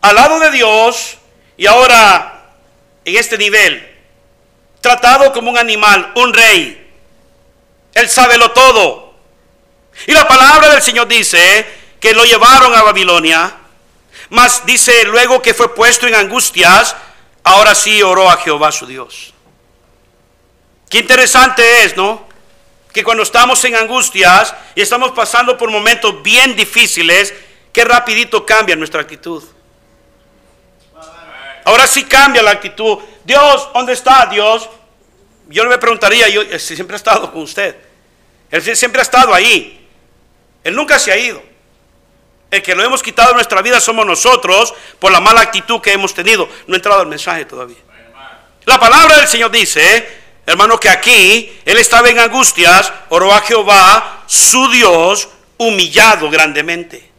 [0.00, 1.18] al lado de Dios,
[1.56, 2.52] y ahora
[3.04, 3.94] en este nivel,
[4.80, 6.92] tratado como un animal, un rey.
[7.94, 9.14] Él sabe lo todo.
[10.06, 11.66] Y la palabra del Señor dice
[12.00, 13.54] que lo llevaron a Babilonia,
[14.30, 16.94] mas dice luego que fue puesto en angustias,
[17.42, 19.32] ahora sí oró a Jehová su Dios.
[20.88, 22.25] Qué interesante es, ¿no?
[22.96, 27.34] Que cuando estamos en angustias y estamos pasando por momentos bien difíciles,
[27.70, 29.44] que rapidito cambia nuestra actitud.
[31.66, 32.96] Ahora sí cambia la actitud.
[33.22, 34.70] Dios, ¿dónde está Dios?
[35.48, 37.76] Yo le preguntaría, yo eh, siempre ha estado con usted.
[38.50, 39.86] Él siempre ha estado ahí.
[40.64, 41.42] Él nunca se ha ido.
[42.50, 45.92] El que lo hemos quitado de nuestra vida somos nosotros por la mala actitud que
[45.92, 46.48] hemos tenido.
[46.66, 47.76] No ha entrado el mensaje todavía.
[48.64, 54.22] La palabra del Señor dice, Hermano, que aquí él estaba en angustias, oró a Jehová,
[54.26, 55.28] su Dios,
[55.58, 57.10] humillado grandemente.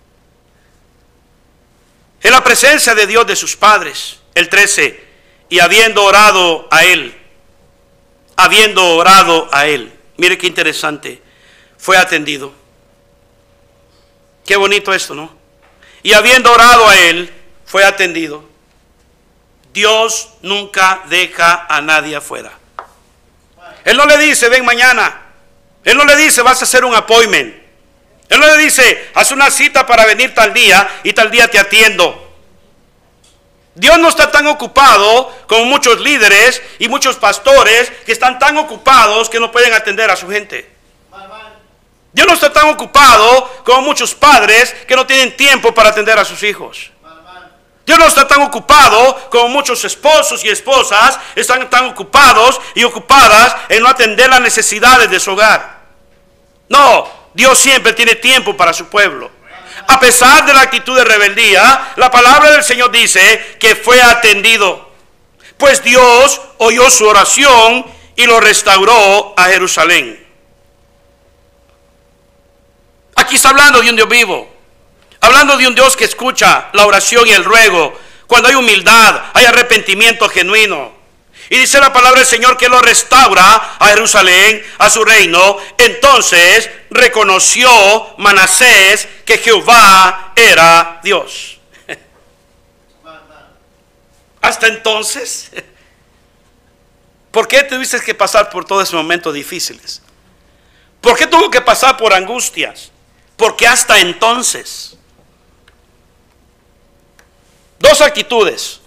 [2.21, 5.05] En la presencia de Dios de sus padres, el 13,
[5.49, 7.15] y habiendo orado a él,
[8.37, 11.21] habiendo orado a él, mire qué interesante,
[11.77, 12.53] fue atendido.
[14.45, 15.35] Qué bonito esto, ¿no?
[16.01, 17.33] Y habiendo orado a él,
[17.65, 18.45] fue atendido.
[19.73, 22.56] Dios nunca deja a nadie afuera.
[23.87, 25.17] Él no le dice, ven mañana.
[25.85, 27.55] Él no le dice, vas a hacer un appointment.
[28.27, 31.57] Él no le dice, haz una cita para venir tal día y tal día te
[31.57, 32.35] atiendo.
[33.75, 39.29] Dios no está tan ocupado como muchos líderes y muchos pastores que están tan ocupados
[39.29, 40.69] que no pueden atender a su gente.
[42.11, 46.25] Dios no está tan ocupado como muchos padres que no tienen tiempo para atender a
[46.25, 46.91] sus hijos.
[47.87, 53.55] Dios no está tan ocupado como muchos esposos y esposas están tan ocupados y ocupadas
[53.69, 55.83] en no atender las necesidades de su hogar.
[56.67, 59.31] No, Dios siempre tiene tiempo para su pueblo.
[59.87, 64.91] a pesar de la actitud de rebeldía, la palabra del Señor dice que fue atendido.
[65.57, 67.85] Pues Dios oyó su oración
[68.17, 70.27] y lo restauró a Jerusalén.
[73.15, 74.56] Aquí está hablando de un Dios vivo.
[75.27, 77.99] Hablando de un Dios que escucha la oración y el ruego.
[78.27, 80.93] Cuando hay humildad, hay arrepentimiento genuino.
[81.49, 85.57] Y dice la palabra del Señor que lo restaura a Jerusalén, a su reino.
[85.77, 87.69] Entonces reconoció
[88.19, 91.59] Manasés que Jehová era Dios.
[94.41, 95.51] Hasta entonces,
[97.31, 100.01] ¿por qué tuviste que pasar por todos esos momentos difíciles?
[101.01, 102.91] ¿Por qué tuvo que pasar por angustias?
[103.35, 104.96] Porque hasta entonces.
[107.79, 108.81] Dos actitudes.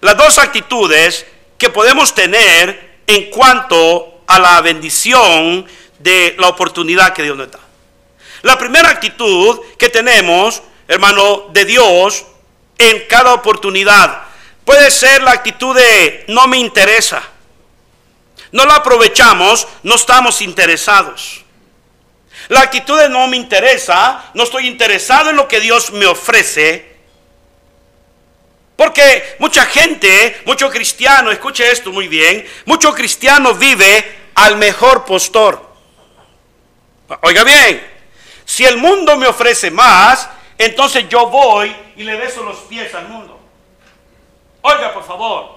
[0.00, 1.26] Las dos actitudes
[1.58, 5.66] que podemos tener en cuanto a la bendición
[5.98, 7.60] de la oportunidad que Dios nos da.
[8.42, 12.26] La primera actitud que tenemos, hermano, de Dios
[12.78, 14.22] en cada oportunidad
[14.64, 17.22] puede ser la actitud de no me interesa.
[18.52, 21.44] No la aprovechamos, no estamos interesados.
[22.48, 26.95] La actitud de no me interesa, no estoy interesado en lo que Dios me ofrece,
[28.76, 35.64] porque mucha gente, mucho cristiano, escuche esto muy bien, mucho cristiano vive al mejor postor.
[37.22, 37.82] Oiga bien,
[38.44, 43.08] si el mundo me ofrece más, entonces yo voy y le beso los pies al
[43.08, 43.40] mundo.
[44.60, 45.56] Oiga, por favor.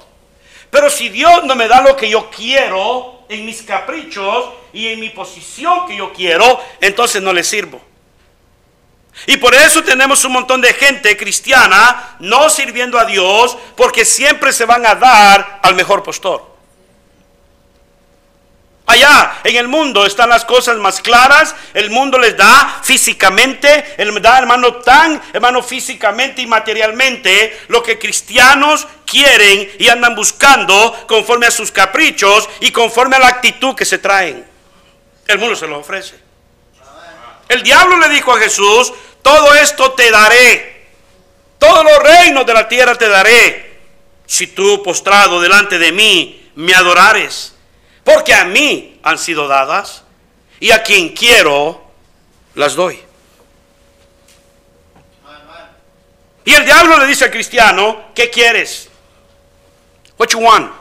[0.70, 5.00] Pero si Dios no me da lo que yo quiero en mis caprichos y en
[5.00, 7.82] mi posición que yo quiero, entonces no le sirvo.
[9.28, 14.54] Y por eso tenemos un montón de gente cristiana no sirviendo a Dios porque siempre
[14.54, 16.50] se van a dar al mejor postor.
[18.90, 21.54] Allá en el mundo están las cosas más claras.
[21.76, 28.00] El mundo les da físicamente, el da hermano tan, hermano físicamente y materialmente lo que
[28.00, 33.86] cristianos quieren y andan buscando conforme a sus caprichos y conforme a la actitud que
[33.86, 34.44] se traen.
[35.28, 36.16] El mundo se lo ofrece.
[37.48, 40.88] El diablo le dijo a Jesús, todo esto te daré.
[41.58, 43.80] Todos los reinos de la tierra te daré.
[44.26, 47.54] Si tú postrado delante de mí me adorares.
[48.04, 50.04] Porque a mí han sido dadas.
[50.60, 51.82] Y a quien quiero
[52.56, 53.00] las doy.
[56.46, 58.90] Y el diablo le dice al cristiano, ¿qué quieres?
[60.18, 60.72] What you want?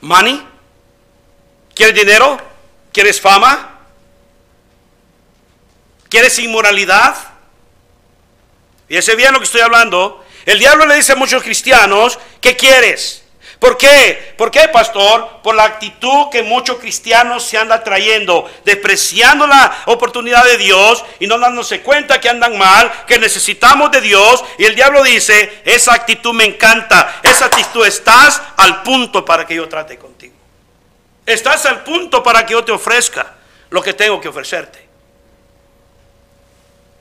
[0.00, 0.44] Money?
[1.74, 2.38] ¿Quieres dinero?
[2.92, 3.75] ¿Quieres fama?
[6.08, 7.16] ¿Quieres inmoralidad?
[8.88, 10.24] Fíjese bien lo que estoy hablando.
[10.44, 13.24] El diablo le dice a muchos cristianos, ¿qué quieres?
[13.58, 14.34] ¿Por qué?
[14.36, 15.40] ¿Por qué, pastor?
[15.42, 21.26] Por la actitud que muchos cristianos se andan trayendo, despreciando la oportunidad de Dios y
[21.26, 24.44] no dándose cuenta que andan mal, que necesitamos de Dios.
[24.58, 29.54] Y el diablo dice, esa actitud me encanta, esa actitud estás al punto para que
[29.54, 30.34] yo trate contigo.
[31.24, 33.34] Estás al punto para que yo te ofrezca
[33.70, 34.85] lo que tengo que ofrecerte.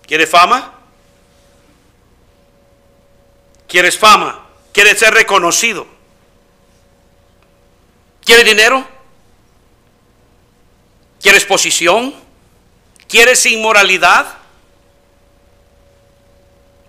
[0.05, 0.73] ¿Quieres fama?
[3.67, 4.47] ¿Quieres fama?
[4.71, 5.87] ¿Quieres ser reconocido?
[8.23, 8.87] ¿Quieres dinero?
[11.21, 12.13] ¿Quieres posición?
[13.07, 14.37] ¿Quieres inmoralidad?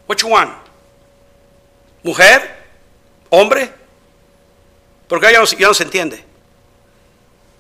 [0.09, 0.53] Which one?
[2.03, 2.65] ¿Mujer?
[3.31, 3.73] ¿Hombre?
[5.09, 6.25] Porque ya no, ya no se entiende.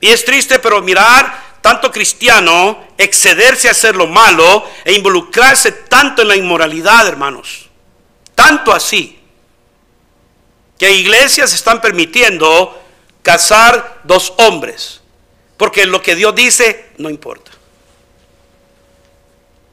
[0.00, 6.22] Y es triste, pero mirar tanto cristiano excederse a hacer lo malo e involucrarse tanto
[6.22, 7.68] en la inmoralidad, hermanos.
[8.36, 9.18] Tanto así
[10.78, 12.80] que iglesias están permitiendo
[13.20, 15.00] casar dos hombres,
[15.56, 17.50] porque lo que Dios dice no importa.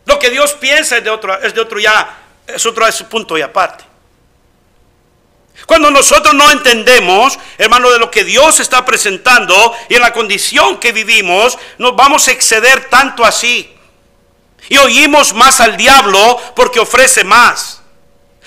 [0.06, 3.38] Lo que Dios piensa es de otro, es de otro ya, es otro es punto
[3.38, 3.84] y aparte.
[5.66, 10.78] Cuando nosotros no entendemos, hermano, de lo que Dios está presentando y en la condición
[10.78, 13.74] que vivimos, nos vamos a exceder tanto así.
[14.70, 17.82] Y oímos más al diablo porque ofrece más.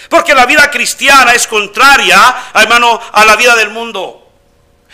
[0.08, 4.25] Porque la vida cristiana es contraria, hermano, a la vida del mundo.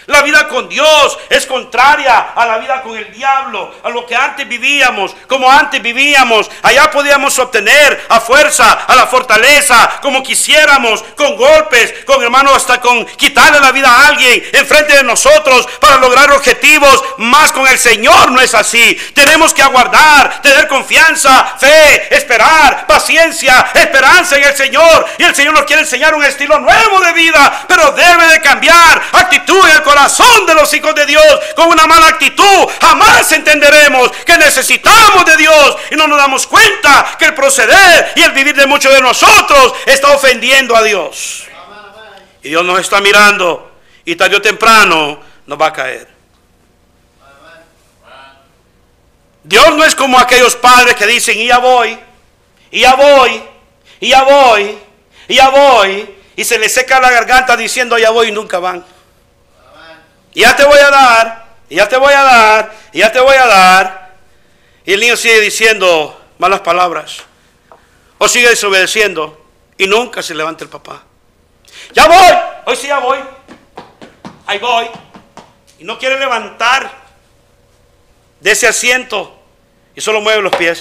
[0.06, 4.16] La vida con Dios es contraria a la vida con el diablo, a lo que
[4.16, 6.50] antes vivíamos, como antes vivíamos.
[6.62, 12.80] Allá podíamos obtener a fuerza, a la fortaleza, como quisiéramos, con golpes, con hermanos, hasta
[12.80, 17.04] con quitarle la vida a alguien enfrente de nosotros para lograr objetivos.
[17.18, 19.00] Más con el Señor no es así.
[19.14, 25.06] Tenemos que aguardar, tener confianza, fe, esperar, paciencia, esperanza en el Señor.
[25.18, 29.00] Y el Señor nos quiere enseñar un estilo nuevo de vida, pero debe de cambiar
[29.12, 29.91] actitud y el corazón
[30.46, 31.24] de los hijos de Dios
[31.54, 37.16] con una mala actitud, jamás entenderemos que necesitamos de Dios y no nos damos cuenta
[37.18, 41.44] que el proceder y el vivir de muchos de nosotros está ofendiendo a Dios.
[42.42, 43.72] Y Dios nos está mirando
[44.04, 46.08] y tarde o temprano nos va a caer.
[49.44, 51.98] Dios no es como aquellos padres que dicen, y ya voy,
[52.70, 53.42] y ya voy,
[54.00, 54.78] y ya voy,
[55.26, 58.84] y ya voy, y se les seca la garganta diciendo, ya voy, y nunca van.
[60.34, 63.46] Y ya te voy a dar, ya te voy a dar, ya te voy a
[63.46, 64.12] dar.
[64.84, 67.18] Y el niño sigue diciendo malas palabras,
[68.18, 69.44] o sigue desobedeciendo,
[69.78, 71.02] y nunca se levanta el papá.
[71.92, 73.18] Ya voy, hoy sí ya voy,
[74.46, 74.86] ahí voy,
[75.78, 77.02] y no quiere levantar
[78.40, 79.38] de ese asiento
[79.94, 80.80] y solo mueve los pies.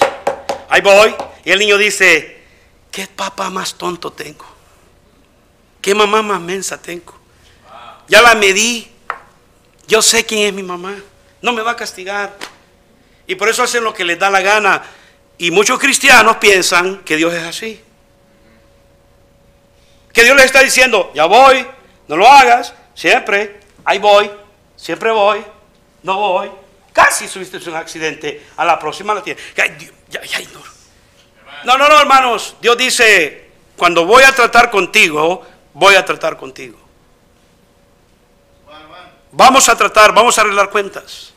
[0.70, 1.16] Ahí voy.
[1.44, 2.44] Y el niño dice,
[2.92, 4.46] ¿qué papá más tonto tengo?
[5.82, 7.14] ¿Qué mamá más mensa tengo?
[8.08, 8.88] Ya la medí.
[9.92, 10.96] Yo sé quién es mi mamá.
[11.42, 12.34] No me va a castigar.
[13.28, 14.82] Y por eso hacen lo que les da la gana.
[15.38, 17.84] Y muchos cristianos piensan que Dios es así.
[20.14, 21.68] Que Dios les está diciendo, ya voy,
[22.08, 24.32] no lo hagas, siempre, ahí voy,
[24.78, 25.44] siempre voy,
[26.04, 26.50] no voy,
[26.94, 28.48] Casi subiste un accidente.
[28.56, 29.44] A la próxima la tienes.
[31.66, 31.78] no.
[31.78, 32.56] no, no, hermanos.
[32.62, 36.80] Dios dice, cuando voy a tratar contigo, voy a tratar contigo.
[39.32, 41.32] Vamos a tratar, vamos a arreglar cuentas.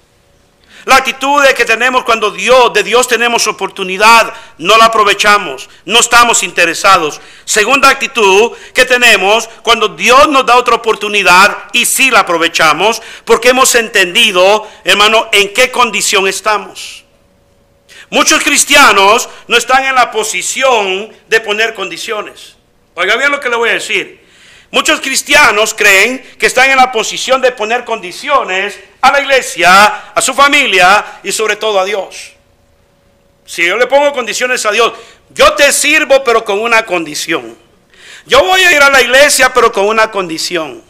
[0.85, 6.01] La actitud de que tenemos cuando Dios, de Dios tenemos oportunidad, no la aprovechamos, no
[6.01, 7.23] estamos interesados.
[7.47, 13.49] Segunda actitud que tenemos cuando Dios nos da otra oportunidad y sí la aprovechamos, porque
[13.49, 17.05] hemos entendido, hermano, en qué condición estamos.
[18.11, 22.57] Muchos cristianos no están en la posición de poner condiciones.
[22.95, 24.24] Oiga bien lo que le voy a decir.
[24.75, 30.21] Muchos cristianos creen que están en la posición de poner condiciones a la iglesia, a
[30.21, 32.33] su familia y sobre todo a Dios.
[33.47, 34.93] Si yo le pongo condiciones a Dios,
[35.31, 37.57] yo te sirvo pero con una condición.
[38.27, 40.83] Yo voy a ir a la iglesia pero con una condición.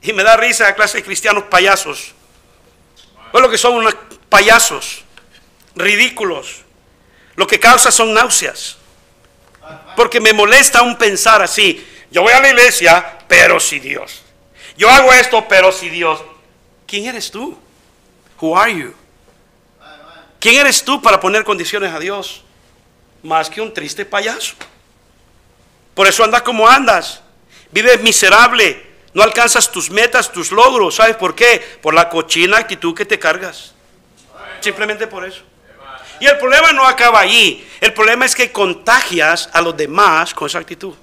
[0.00, 2.14] Y me da risa la clase de cristianos payasos.
[3.30, 3.94] Pues lo que son unos
[4.30, 5.04] payasos,
[5.76, 6.62] ridículos.
[7.36, 8.78] Lo que causa son náuseas.
[9.96, 11.90] Porque me molesta un pensar así.
[12.14, 14.22] Yo voy a la iglesia, pero si Dios.
[14.76, 16.22] Yo hago esto, pero si Dios.
[16.86, 17.58] ¿Quién eres tú?
[18.40, 18.94] Who are you?
[20.38, 22.44] ¿Quién eres tú para poner condiciones a Dios?
[23.24, 24.54] Más que un triste payaso.
[25.92, 27.20] Por eso andas como andas.
[27.72, 28.94] Vives miserable.
[29.12, 30.94] No alcanzas tus metas, tus logros.
[30.94, 31.78] ¿Sabes por qué?
[31.82, 33.74] Por la cochina actitud que te cargas.
[34.60, 35.42] Simplemente por eso.
[36.20, 37.68] Y el problema no acaba allí.
[37.80, 40.94] El problema es que contagias a los demás con esa actitud.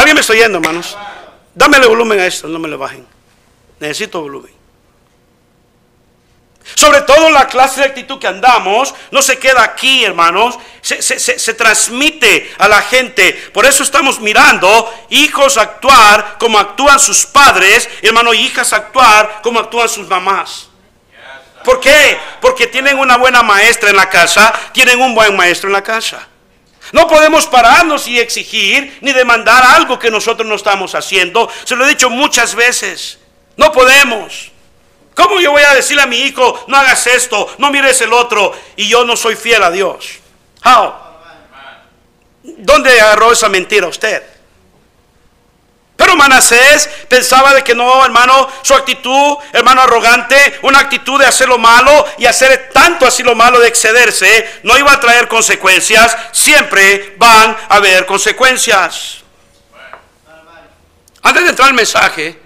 [0.00, 0.96] ¿Alguien me está oyendo, hermanos?
[1.54, 3.06] Dámele volumen a esto, no me lo bajen.
[3.80, 4.50] Necesito volumen.
[6.74, 11.52] Sobre todo la clase de actitud que andamos, no se queda aquí, hermanos, se, se,
[11.54, 13.34] transmite a la gente.
[13.52, 19.60] Por eso estamos mirando hijos actuar como actúan sus padres, hermanos, y hijas actuar como
[19.60, 20.70] actúan sus mamás.
[21.62, 22.18] ¿Por qué?
[22.40, 26.29] Porque tienen una buena maestra en la casa, tienen un buen maestro en la casa.
[26.92, 31.48] No podemos pararnos y exigir ni demandar algo que nosotros no estamos haciendo.
[31.64, 33.18] Se lo he dicho muchas veces.
[33.56, 34.50] No podemos.
[35.14, 38.54] ¿Cómo yo voy a decirle a mi hijo, no hagas esto, no mires el otro,
[38.76, 40.18] y yo no soy fiel a Dios?
[40.64, 40.94] How?
[42.42, 44.22] ¿Dónde agarró esa mentira usted?
[46.10, 51.48] Pero Manasés pensaba de que no, hermano, su actitud, hermano arrogante, una actitud de hacer
[51.48, 56.16] lo malo y hacer tanto así lo malo de excederse, no iba a traer consecuencias,
[56.32, 59.18] siempre van a haber consecuencias.
[61.22, 62.36] Antes de entrar al mensaje,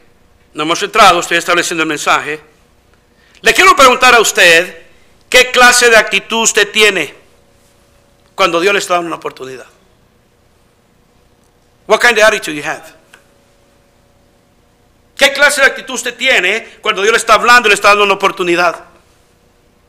[0.53, 2.43] no hemos entrado, estoy estableciendo el mensaje,
[3.41, 4.83] le quiero preguntar a usted,
[5.31, 7.15] ¿qué clase de actitud usted tiene
[8.35, 9.65] cuando Dios le está dando una oportunidad?
[11.87, 13.04] What kind of attitude you have?
[15.17, 18.05] ¿Qué clase de actitud usted tiene cuando Dios le está hablando y le está dando
[18.05, 18.85] una oportunidad?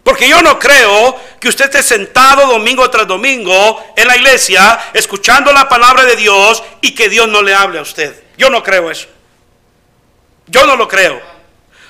[0.03, 5.51] Porque yo no creo que usted esté sentado domingo tras domingo en la iglesia escuchando
[5.51, 8.23] la palabra de Dios y que Dios no le hable a usted.
[8.38, 9.07] Yo no creo eso.
[10.45, 11.19] Yo no lo creo.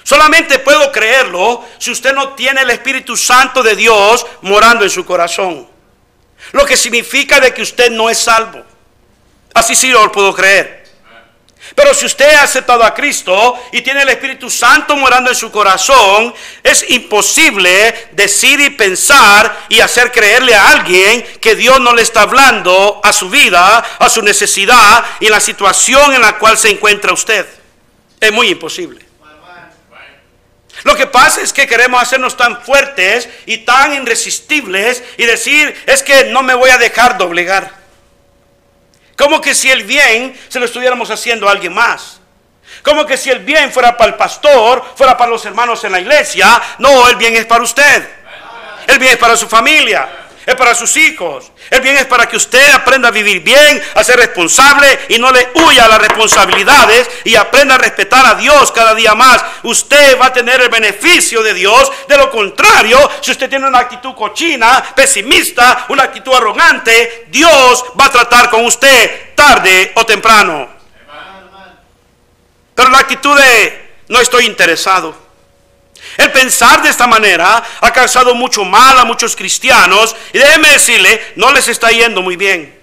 [0.04, 5.04] Solamente puedo creerlo si usted no tiene el Espíritu Santo de Dios morando en su
[5.04, 5.68] corazón.
[6.54, 8.64] Lo que significa de que usted no es salvo.
[9.54, 10.85] Así sí lo puedo creer.
[11.74, 15.52] Pero si usted ha aceptado a Cristo y tiene el Espíritu Santo morando en su
[15.52, 22.02] corazón, es imposible decir y pensar y hacer creerle a alguien que Dios no le
[22.02, 26.70] está hablando a su vida, a su necesidad y la situación en la cual se
[26.70, 27.46] encuentra usted.
[28.20, 29.06] Es muy imposible.
[30.84, 36.04] Lo que pasa es que queremos hacernos tan fuertes y tan irresistibles y decir, es
[36.04, 37.85] que no me voy a dejar doblegar.
[39.18, 42.20] Como que si el bien se lo estuviéramos haciendo a alguien más.
[42.84, 46.00] Como que si el bien fuera para el pastor, fuera para los hermanos en la
[46.00, 46.62] iglesia.
[46.80, 48.10] No, el bien es para usted.
[48.88, 51.52] El bien es para su familia es para sus hijos.
[51.70, 55.32] El bien es para que usted aprenda a vivir bien, a ser responsable y no
[55.32, 59.44] le huya a las responsabilidades y aprenda a respetar a Dios cada día más.
[59.64, 61.92] Usted va a tener el beneficio de Dios.
[62.08, 68.06] De lo contrario, si usted tiene una actitud cochina, pesimista, una actitud arrogante, Dios va
[68.06, 70.70] a tratar con usted tarde o temprano.
[72.76, 75.25] Pero la actitud de no estoy interesado.
[76.18, 81.34] El pensar de esta manera ha causado mucho mal a muchos cristianos y déjeme decirle,
[81.36, 82.74] no les está yendo muy bien.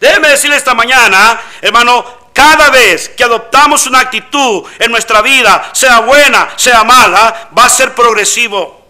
[0.00, 6.00] Déjeme decirle esta mañana, hermano, cada vez que adoptamos una actitud en nuestra vida, sea
[6.00, 8.86] buena, sea mala, va a ser progresivo.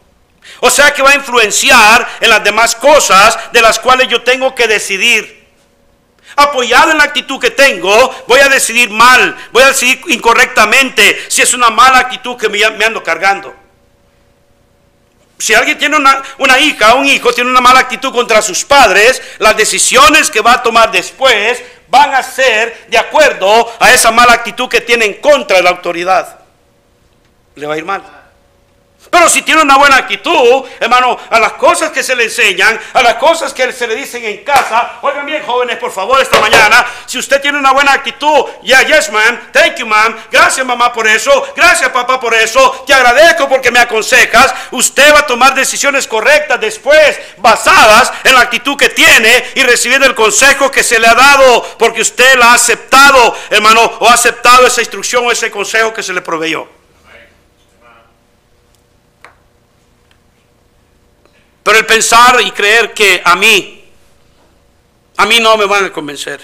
[0.61, 4.55] O sea que va a influenciar en las demás cosas de las cuales yo tengo
[4.55, 5.36] que decidir
[6.37, 11.43] apoyado en la actitud que tengo, voy a decidir mal, voy a decidir incorrectamente si
[11.43, 13.55] es una mala actitud que me, ando cargando.
[15.39, 19.21] Si alguien tiene una, una hija, un hijo, tiene una mala actitud contra sus padres,
[19.39, 24.33] las decisiones que va a tomar después van a ser de acuerdo a esa mala
[24.33, 26.41] actitud que tiene en contra de la autoridad.
[27.55, 28.16] Le va a ir mal.
[29.11, 33.03] Pero si tiene una buena actitud, hermano, a las cosas que se le enseñan, a
[33.03, 36.85] las cosas que se le dicen en casa, oigan bien jóvenes, por favor, esta mañana,
[37.07, 41.07] si usted tiene una buena actitud, ya, yes, ma'am, thank you, ma'am, gracias, mamá, por
[41.07, 46.07] eso, gracias, papá, por eso, te agradezco porque me aconsejas, usted va a tomar decisiones
[46.07, 51.07] correctas después, basadas en la actitud que tiene y recibiendo el consejo que se le
[51.07, 55.51] ha dado, porque usted la ha aceptado, hermano, o ha aceptado esa instrucción o ese
[55.51, 56.76] consejo que se le proveyó.
[61.67, 63.85] Pero el pensar y creer que a mí,
[65.17, 66.41] a mí no me van a convencer.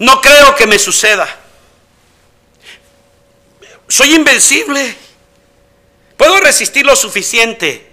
[0.00, 1.26] No creo que me suceda.
[3.88, 4.94] Soy invencible.
[6.18, 7.90] Puedo resistir lo suficiente.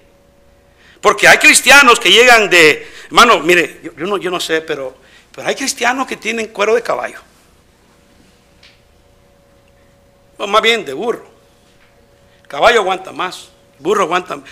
[0.99, 4.97] Porque hay cristianos que llegan de, hermano, mire, yo, no, yo no sé, pero,
[5.33, 7.21] pero hay cristianos que tienen cuero de caballo.
[10.37, 11.25] O más bien de burro.
[12.49, 13.47] caballo aguanta más,
[13.79, 14.49] burro aguanta más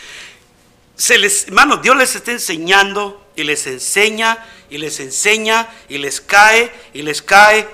[1.00, 4.38] se les, hermanos, Dios les está enseñando y les enseña
[4.70, 7.70] y les enseña y les cae y les cae.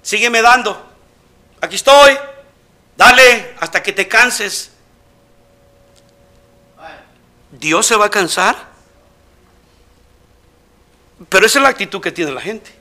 [0.00, 0.82] Sígueme dando.
[1.60, 2.16] Aquí estoy.
[2.96, 4.70] Dale hasta que te canses.
[7.50, 8.56] Dios se va a cansar.
[11.28, 12.74] Pero esa es la actitud que tiene la gente.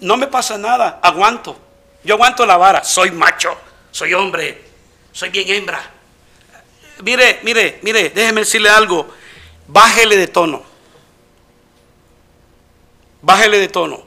[0.00, 1.58] No me pasa nada, aguanto.
[2.04, 2.84] Yo aguanto la vara.
[2.84, 3.56] Soy macho,
[3.90, 4.62] soy hombre,
[5.12, 5.93] soy bien hembra
[7.02, 9.08] mire, mire, mire, déjeme decirle algo.
[9.66, 10.62] Bájele de tono.
[13.22, 14.04] Bájele de tono.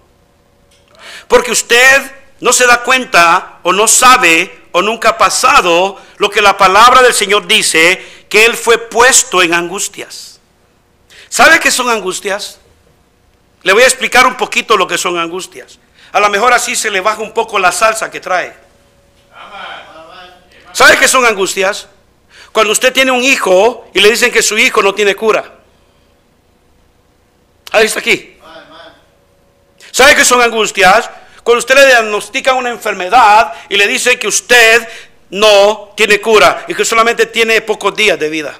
[1.28, 6.42] Porque usted no se da cuenta o no sabe o nunca ha pasado lo que
[6.42, 10.40] la palabra del Señor dice, que Él fue puesto en angustias.
[11.30, 12.60] ¿Sabe qué son angustias?
[13.64, 15.80] Le voy a explicar un poquito lo que son angustias.
[16.12, 18.56] A lo mejor así se le baja un poco la salsa que trae.
[20.74, 21.88] ¿Sabe qué son angustias?
[22.52, 25.56] Cuando usted tiene un hijo y le dicen que su hijo no tiene cura.
[27.72, 28.38] Ahí está aquí.
[29.91, 31.10] ¿Sabe qué son angustias?
[31.43, 34.88] Cuando usted le diagnostica una enfermedad y le dice que usted
[35.30, 38.60] no tiene cura y que solamente tiene pocos días de vida.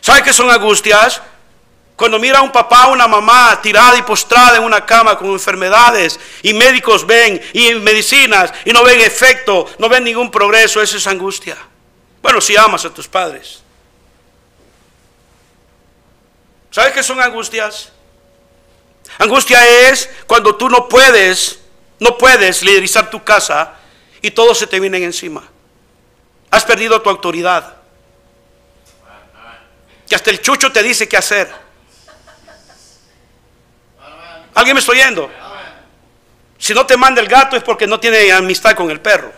[0.00, 1.20] ¿Sabe qué son angustias?
[2.00, 5.28] Cuando mira a un papá o una mamá tirada y postrada en una cama con
[5.32, 10.96] enfermedades y médicos ven y medicinas y no ven efecto, no ven ningún progreso, eso
[10.96, 11.58] es angustia.
[12.22, 13.60] Bueno, si amas a tus padres.
[16.70, 17.92] ¿Sabes qué son angustias?
[19.18, 21.60] Angustia es cuando tú no puedes,
[21.98, 23.74] no puedes liderizar tu casa
[24.22, 25.46] y todos se te vienen encima.
[26.50, 27.76] Has perdido tu autoridad.
[30.08, 31.68] Que hasta el chucho te dice qué hacer.
[34.54, 35.30] ¿Alguien me está oyendo?
[36.58, 39.32] Si no te manda el gato es porque no tiene amistad con el perro.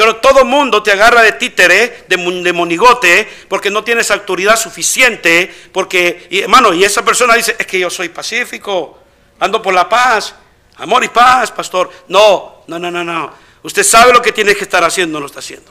[0.00, 5.54] Pero todo mundo te agarra de títere, de, monigote, porque no tienes autoridad suficiente.
[5.72, 8.98] Porque, hermano, y esa persona dice, es que yo soy pacífico,
[9.38, 10.34] ando por la paz,
[10.76, 11.90] amor y paz, pastor.
[12.08, 13.30] No, no, no, no, no.
[13.62, 15.70] Usted sabe lo que tiene que estar haciendo, no lo está haciendo.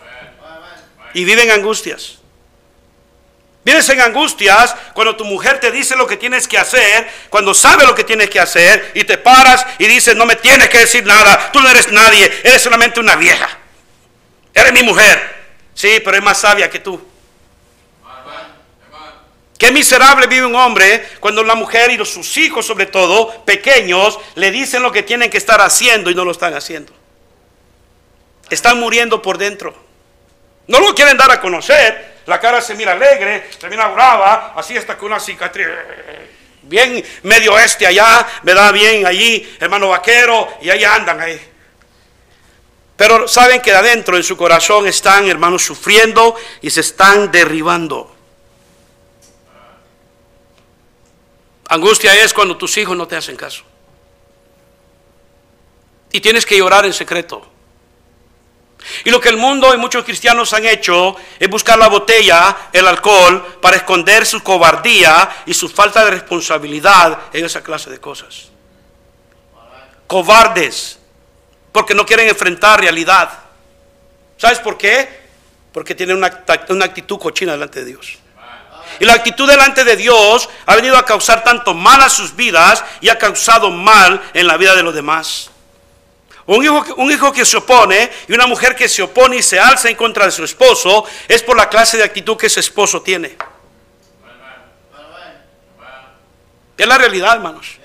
[1.15, 2.18] Y viven angustias.
[3.63, 7.85] Vienes en angustias cuando tu mujer te dice lo que tienes que hacer, cuando sabe
[7.85, 11.05] lo que tienes que hacer y te paras y dices, no me tienes que decir
[11.05, 13.49] nada, tú no eres nadie, eres solamente una vieja.
[14.53, 15.39] Eres mi mujer.
[15.73, 17.01] Sí, pero es más sabia que tú.
[19.57, 24.51] Qué miserable vive un hombre cuando la mujer y sus hijos, sobre todo, pequeños, le
[24.51, 26.93] dicen lo que tienen que estar haciendo y no lo están haciendo.
[28.49, 29.75] Están muriendo por dentro.
[30.67, 32.08] No lo quieren dar a conocer.
[32.29, 35.65] La cara se mira alegre, se mira brava, así está con una cicatriz.
[36.61, 41.41] Bien medio este allá, me da bien allí, hermano vaquero, y ahí andan ahí.
[42.95, 48.15] Pero saben que adentro en su corazón están, hermanos, sufriendo y se están derribando.
[51.67, 53.63] Angustia es cuando tus hijos no te hacen caso.
[56.11, 57.58] Y tienes que llorar en secreto.
[59.03, 62.87] Y lo que el mundo y muchos cristianos han hecho es buscar la botella, el
[62.87, 68.49] alcohol, para esconder su cobardía y su falta de responsabilidad en esa clase de cosas.
[70.07, 70.99] Cobardes,
[71.71, 73.29] porque no quieren enfrentar realidad.
[74.37, 75.27] ¿Sabes por qué?
[75.73, 78.17] Porque tienen una, una actitud cochina delante de Dios.
[78.99, 82.83] Y la actitud delante de Dios ha venido a causar tanto mal a sus vidas
[83.01, 85.51] y ha causado mal en la vida de los demás.
[86.51, 89.95] Un hijo, que se opone y una mujer que se opone y se alza en
[89.95, 93.37] contra de su esposo es por la clase de actitud que ese esposo tiene.
[96.75, 97.77] Es la realidad, hermanos.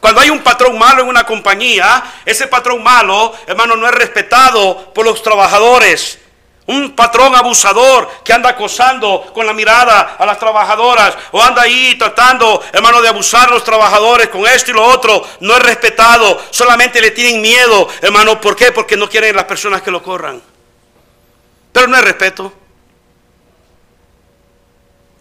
[0.00, 4.92] Cuando hay un patrón malo en una compañía, ese patrón malo, hermano, no es respetado
[4.92, 6.18] por los trabajadores.
[6.66, 11.96] Un patrón abusador que anda acosando con la mirada a las trabajadoras o anda ahí
[11.98, 16.40] tratando, hermano, de abusar a los trabajadores con esto y lo otro, no es respetado,
[16.50, 18.70] solamente le tienen miedo, hermano, ¿por qué?
[18.70, 20.40] Porque no quieren las personas que lo corran.
[21.72, 22.52] Pero no es respeto.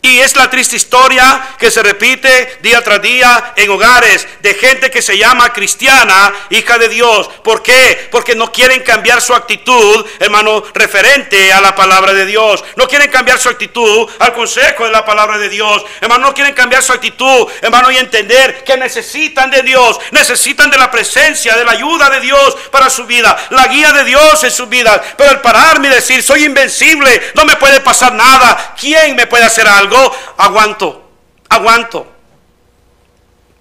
[0.04, 4.90] Y es la triste historia que se repite día tras día en hogares de gente
[4.90, 7.30] que se llama cristiana, hija de Dios.
[7.44, 8.10] ¿Por qué?
[8.12, 12.64] Porque no quieren cambiar su actitud, hermano, referente a la palabra de Dios.
[12.78, 15.84] No quieren cambiar su actitud al consejo de la palabra de Dios.
[16.02, 20.80] Hermano, no quieren cambiar su actitud, hermano, y entender que necesitan de Dios, necesitan de
[20.80, 24.52] la presencia, de la ayuda de Dios para su vida, la guía de Dios en
[24.52, 25.00] su vida.
[25.16, 29.46] Pero el pararme y decir, soy invencible, no me puede pasar nada, ¿quién me puede
[29.46, 29.91] hacer algo?
[30.38, 31.10] Aguanto,
[31.50, 32.08] aguanto.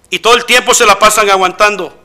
[0.09, 1.97] Y todo el tiempo se la pasan aguantando.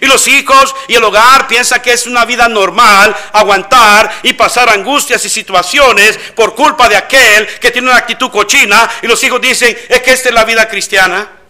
[0.00, 4.68] Y los hijos y el hogar piensan que es una vida normal aguantar y pasar
[4.70, 8.88] angustias y situaciones por culpa de aquel que tiene una actitud cochina.
[9.02, 11.43] Y los hijos dicen, es que esta es la vida cristiana.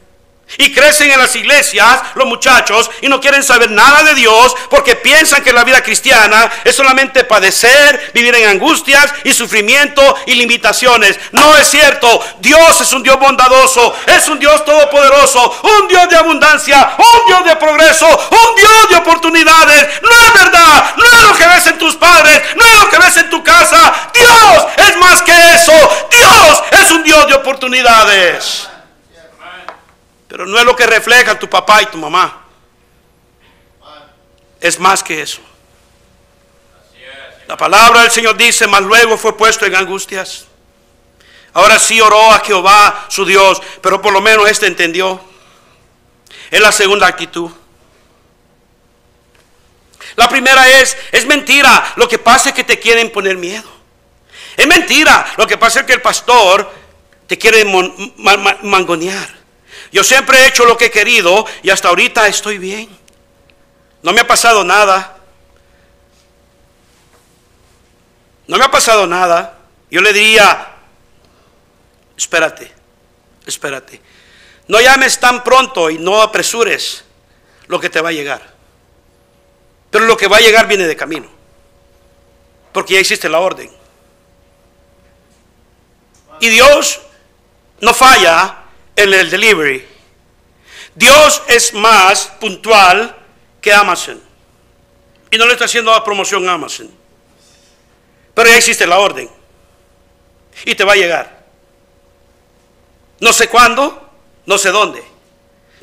[0.58, 4.94] Y crecen en las iglesias los muchachos y no quieren saber nada de Dios porque
[4.94, 11.18] piensan que la vida cristiana es solamente padecer, vivir en angustias y sufrimiento y limitaciones.
[11.32, 12.24] No es cierto.
[12.38, 17.44] Dios es un Dios bondadoso, es un Dios todopoderoso, un Dios de abundancia, un Dios
[17.44, 19.88] de progreso, un Dios de oportunidades.
[20.02, 22.98] No es verdad, no es lo que ves en tus padres, no es lo que
[22.98, 24.10] ves en tu casa.
[24.12, 26.06] Dios es más que eso.
[26.10, 28.73] Dios es un Dios de oportunidades.
[30.34, 32.42] Pero no es lo que refleja tu papá y tu mamá.
[34.60, 35.40] Es más que eso.
[37.46, 40.46] La palabra del Señor dice, mas luego fue puesto en angustias.
[41.52, 45.20] Ahora sí oró a Jehová, su Dios, pero por lo menos este entendió.
[46.50, 47.52] Es la segunda actitud.
[50.16, 51.92] La primera es, es mentira.
[51.94, 53.70] Lo que pasa es que te quieren poner miedo.
[54.56, 55.32] Es mentira.
[55.36, 56.68] Lo que pasa es que el pastor
[57.28, 57.64] te quiere
[58.62, 59.33] mangonear.
[59.94, 62.88] Yo siempre he hecho lo que he querido y hasta ahorita estoy bien.
[64.02, 65.18] No me ha pasado nada.
[68.48, 69.56] No me ha pasado nada.
[69.92, 70.66] Yo le diría,
[72.16, 72.72] espérate,
[73.46, 74.02] espérate.
[74.66, 77.04] No llames tan pronto y no apresures
[77.68, 78.52] lo que te va a llegar.
[79.92, 81.30] Pero lo que va a llegar viene de camino.
[82.72, 83.70] Porque ya hiciste la orden.
[86.40, 87.00] Y Dios
[87.80, 88.63] no falla
[88.96, 89.86] en el delivery.
[90.94, 93.16] Dios es más puntual
[93.60, 94.20] que Amazon.
[95.30, 96.90] Y no le está haciendo la promoción a Amazon.
[98.34, 99.28] Pero ya existe la orden.
[100.64, 101.44] Y te va a llegar.
[103.20, 104.10] No sé cuándo,
[104.46, 105.02] no sé dónde.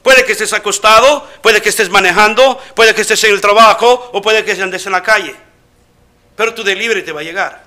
[0.03, 4.21] Puede que estés acostado, puede que estés manejando, puede que estés en el trabajo o
[4.21, 5.35] puede que andes en la calle.
[6.35, 7.63] Pero tu delivery te va a llegar.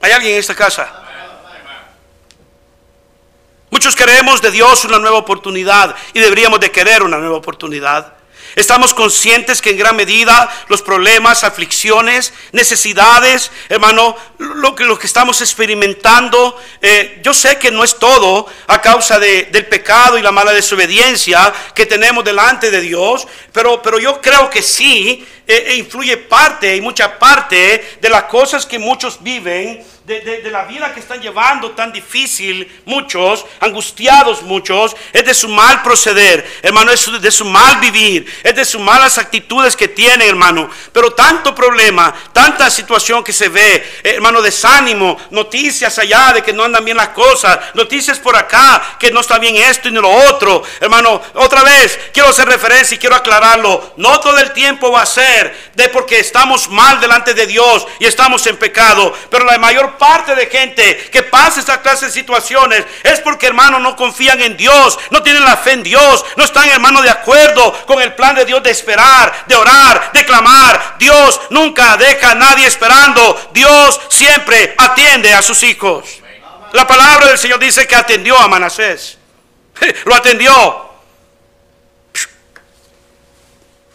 [0.00, 1.03] ¿Hay alguien en esta casa?
[3.74, 8.14] Muchos queremos de Dios una nueva oportunidad y deberíamos de querer una nueva oportunidad.
[8.54, 15.40] Estamos conscientes que en gran medida los problemas, aflicciones, necesidades, hermano, lo que, que estamos
[15.40, 20.30] experimentando, eh, yo sé que no es todo a causa de, del pecado y la
[20.30, 25.76] mala desobediencia que tenemos delante de Dios, pero, pero yo creo que sí eh, eh,
[25.76, 31.00] influye parte y mucha parte de las cosas que muchos viven de, la vida que
[31.00, 37.30] están llevando tan difícil, muchos, angustiados muchos, es de su mal proceder, hermano, es de
[37.30, 40.68] su mal vivir, es de sus malas actitudes que tienen, hermano.
[40.92, 46.64] Pero tanto problema, tanta situación que se ve, hermano, desánimo, noticias allá de que no
[46.64, 50.10] andan bien las cosas, noticias por acá que no está bien esto y no lo
[50.10, 50.62] otro.
[50.80, 53.94] Hermano, otra vez, quiero hacer referencia y quiero aclararlo.
[53.96, 55.33] No todo el tiempo va a ser
[55.74, 60.34] de porque estamos mal delante de Dios y estamos en pecado, pero la mayor parte
[60.34, 64.98] de gente que pasa esta clase de situaciones es porque, hermanos, no confían en Dios,
[65.10, 68.44] no tienen la fe en Dios, no están, hermano, de acuerdo con el plan de
[68.44, 70.96] Dios de esperar, de orar, de clamar.
[70.98, 73.50] Dios nunca deja a nadie esperando.
[73.52, 76.22] Dios siempre atiende a sus hijos.
[76.72, 79.18] La palabra del Señor dice que atendió a Manasés.
[80.04, 80.84] Lo atendió.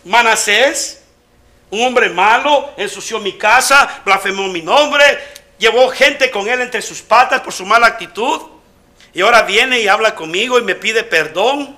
[0.05, 0.98] Manasés,
[1.71, 5.03] un hombre malo, ensució mi casa, blasfemó mi nombre,
[5.57, 8.41] llevó gente con él entre sus patas por su mala actitud.
[9.13, 11.77] Y ahora viene y habla conmigo y me pide perdón.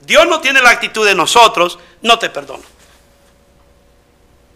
[0.00, 2.64] Dios no tiene la actitud de nosotros, no te perdono.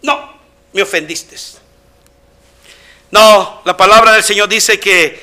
[0.03, 0.39] No,
[0.73, 1.37] me ofendiste.
[3.11, 5.23] No, la palabra del Señor dice que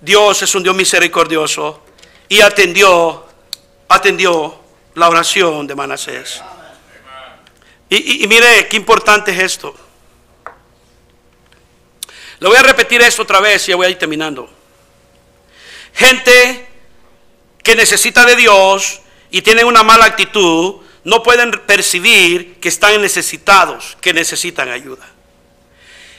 [0.00, 1.82] Dios es un Dios misericordioso
[2.28, 3.26] y atendió,
[3.88, 4.60] atendió
[4.94, 6.42] la oración de Manasés.
[7.96, 9.74] Y, mire qué importante es esto.
[12.40, 14.50] Le voy a repetir esto otra vez y ya voy a ir terminando.
[15.94, 16.66] Gente
[17.62, 23.96] que necesita de Dios y tienen una mala actitud, no pueden percibir que están necesitados,
[24.00, 25.06] que necesitan ayuda.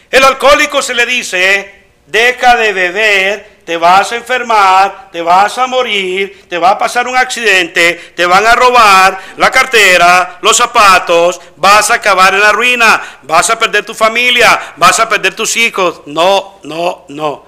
[0.10, 5.66] El alcohólico se le dice, deja de beber, te vas a enfermar, te vas a
[5.66, 11.42] morir, te va a pasar un accidente, te van a robar la cartera, los zapatos,
[11.56, 15.58] vas a acabar en la ruina, vas a perder tu familia, vas a perder tus
[15.58, 16.04] hijos.
[16.06, 17.46] No, no, no.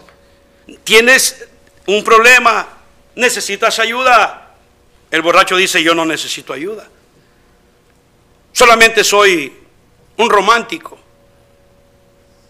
[0.83, 1.47] Tienes
[1.85, 2.67] un problema,
[3.13, 4.55] necesitas ayuda.
[5.11, 6.87] El borracho dice, yo no necesito ayuda.
[8.51, 9.55] Solamente soy
[10.17, 10.97] un romántico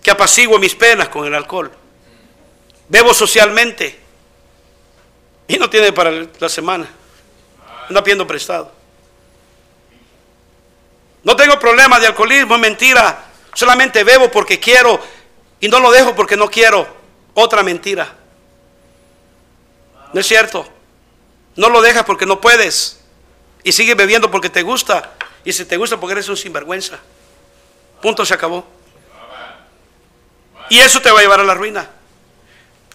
[0.01, 1.69] que apaciguo mis penas con el alcohol.
[2.89, 3.99] Bebo socialmente.
[5.47, 6.87] Y no tiene para la semana.
[7.89, 8.71] Anda pidiendo prestado.
[11.23, 13.25] No tengo problema de alcoholismo, es mentira.
[13.53, 14.99] Solamente bebo porque quiero
[15.59, 16.87] y no lo dejo porque no quiero.
[17.33, 18.15] Otra mentira.
[20.13, 20.67] No es cierto.
[21.55, 22.99] No lo dejas porque no puedes.
[23.63, 25.13] Y sigues bebiendo porque te gusta.
[25.43, 26.99] Y si te gusta porque eres un sinvergüenza.
[28.01, 28.65] Punto, se acabó.
[30.69, 31.89] Y eso te va a llevar a la ruina.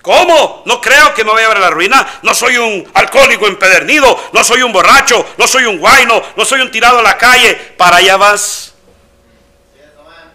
[0.02, 0.64] ¿Cómo?
[0.66, 2.06] No creo que me vaya a ver la ruina.
[2.22, 6.60] No soy un alcohólico empedernido, no soy un borracho, no soy un guayno, no soy
[6.60, 7.54] un tirado a la calle.
[7.54, 8.74] Para allá vas.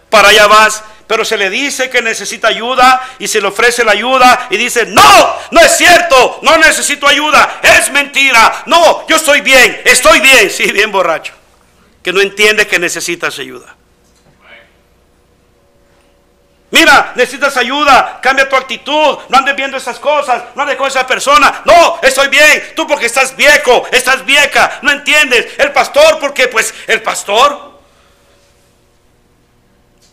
[0.08, 0.82] Para allá vas.
[1.06, 4.84] Pero se le dice que necesita ayuda y se le ofrece la ayuda y dice,
[4.86, 8.64] no, no es cierto, no necesito ayuda, es mentira.
[8.66, 11.32] No, yo estoy bien, estoy bien, sí, bien borracho.
[12.02, 13.77] Que no entiende que necesitas ayuda.
[16.70, 21.06] Mira, necesitas ayuda, cambia tu actitud, no andes viendo esas cosas, no andes con esa
[21.06, 21.62] persona.
[21.64, 25.58] No, estoy bien, tú porque estás viejo, estás vieja, no entiendes.
[25.58, 27.77] El pastor porque pues el pastor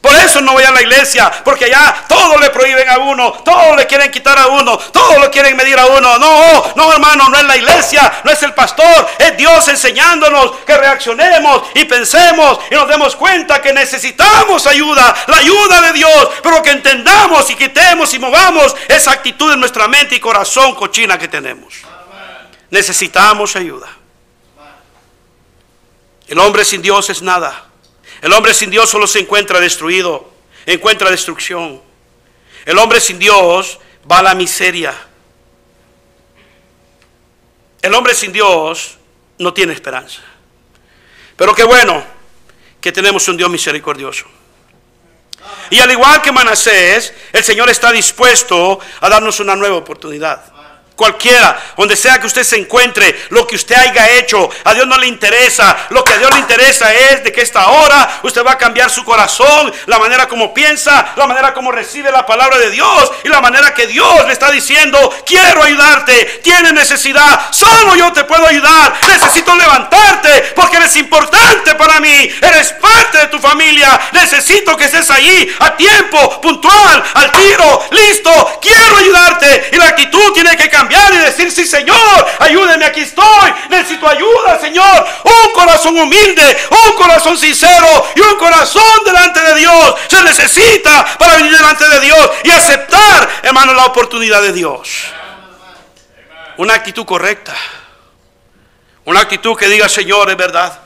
[0.06, 3.76] por eso no voy a la iglesia, porque allá todo le prohíben a uno, todo
[3.76, 6.20] le quieren quitar a uno, todo lo quieren medir a uno.
[6.20, 10.78] No, no hermano, no es la iglesia, no es el pastor, es Dios enseñándonos que
[10.78, 16.62] reaccionemos y pensemos y nos demos cuenta que necesitamos ayuda, la ayuda de Dios, pero
[16.62, 21.28] que entendamos y quitemos y movamos esa actitud en nuestra mente y corazón cochina que
[21.28, 21.74] tenemos.
[22.70, 23.88] Necesitamos ayuda.
[26.28, 27.66] El hombre sin Dios es nada.
[28.26, 30.28] El hombre sin Dios solo se encuentra destruido,
[30.65, 31.80] encuentra destrucción.
[32.65, 33.78] El hombre sin Dios
[34.11, 34.95] va a la miseria.
[37.84, 38.97] El hombre sin Dios
[39.38, 40.23] no tiene esperanza.
[41.36, 42.03] Pero qué bueno
[42.82, 44.26] que tenemos un Dios misericordioso.
[45.69, 50.51] Y al igual que Manasés, el Señor está dispuesto a darnos una nueva oportunidad.
[50.96, 54.98] Cualquiera, donde sea que usted se encuentre, lo que usted haya hecho, a Dios no
[54.98, 55.76] le interesa.
[55.89, 58.89] Lo que a Dios le interesa es de que esta hora usted va a cambiar
[58.89, 63.28] su corazón, la manera como piensa, la manera como recibe la palabra de Dios y
[63.28, 68.48] la manera que Dios le está diciendo, quiero ayudarte, tiene necesidad, solo yo te puedo
[68.48, 74.86] ayudar, necesito levantarte porque eres importante para mí, eres parte de tu familia, necesito que
[74.86, 80.70] estés ahí a tiempo, puntual, al tiro, listo, quiero ayudarte y la actitud tiene que
[80.70, 85.07] cambiar y decir, sí Señor, ayúdeme, aquí estoy, necesito ayuda Señor.
[85.23, 91.38] Un corazón humilde, un corazón sincero y un corazón delante de Dios se necesita para
[91.38, 95.05] venir delante de Dios y aceptar, hermano, la oportunidad de Dios.
[96.57, 97.55] Una actitud correcta.
[99.03, 100.79] Una actitud que diga, Señor, es verdad.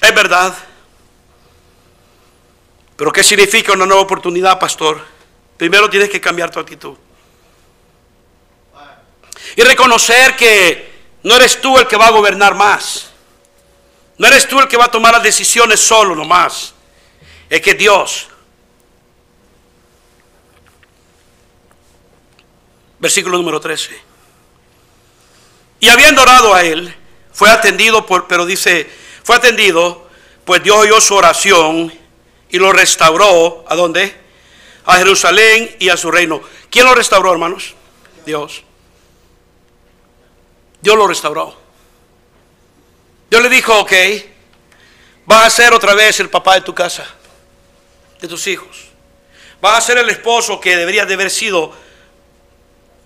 [0.00, 0.54] Es verdad.
[2.96, 5.00] Pero ¿qué significa una nueva oportunidad, pastor?
[5.56, 6.96] Primero tienes que cambiar tu actitud.
[9.56, 10.92] Y reconocer que
[11.22, 13.10] no eres tú el que va a gobernar más.
[14.18, 16.74] No eres tú el que va a tomar las decisiones solo nomás.
[17.48, 18.28] Es que Dios.
[22.98, 24.00] Versículo número 13.
[25.80, 26.94] Y habiendo orado a él,
[27.32, 28.88] fue atendido por, pero dice,
[29.22, 30.08] fue atendido,
[30.44, 31.92] pues Dios oyó su oración
[32.48, 33.64] y lo restauró.
[33.68, 34.14] ¿A dónde?
[34.86, 36.40] A Jerusalén y a su reino.
[36.70, 37.74] ¿Quién lo restauró, hermanos?
[38.24, 38.62] Dios.
[40.84, 41.56] Dios lo restauró.
[43.30, 43.92] Dios le dijo, ok,
[45.24, 47.06] vas a ser otra vez el papá de tu casa,
[48.20, 48.88] de tus hijos.
[49.62, 51.74] Vas a ser el esposo que deberías de haber sido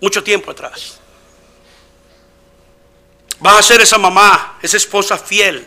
[0.01, 0.99] mucho tiempo atrás.
[3.39, 5.65] Vas a ser esa mamá, esa esposa fiel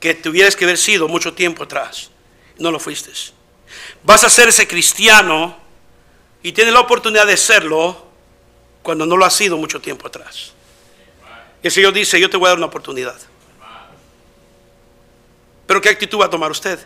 [0.00, 2.10] que tuvieras que haber sido mucho tiempo atrás.
[2.58, 3.10] No lo fuiste.
[4.02, 5.58] Vas a ser ese cristiano
[6.42, 8.06] y tienes la oportunidad de serlo
[8.82, 10.51] cuando no lo has sido mucho tiempo atrás.
[11.62, 13.14] Y el Señor dice, yo te voy a dar una oportunidad.
[15.66, 16.78] Pero ¿qué actitud va a tomar usted?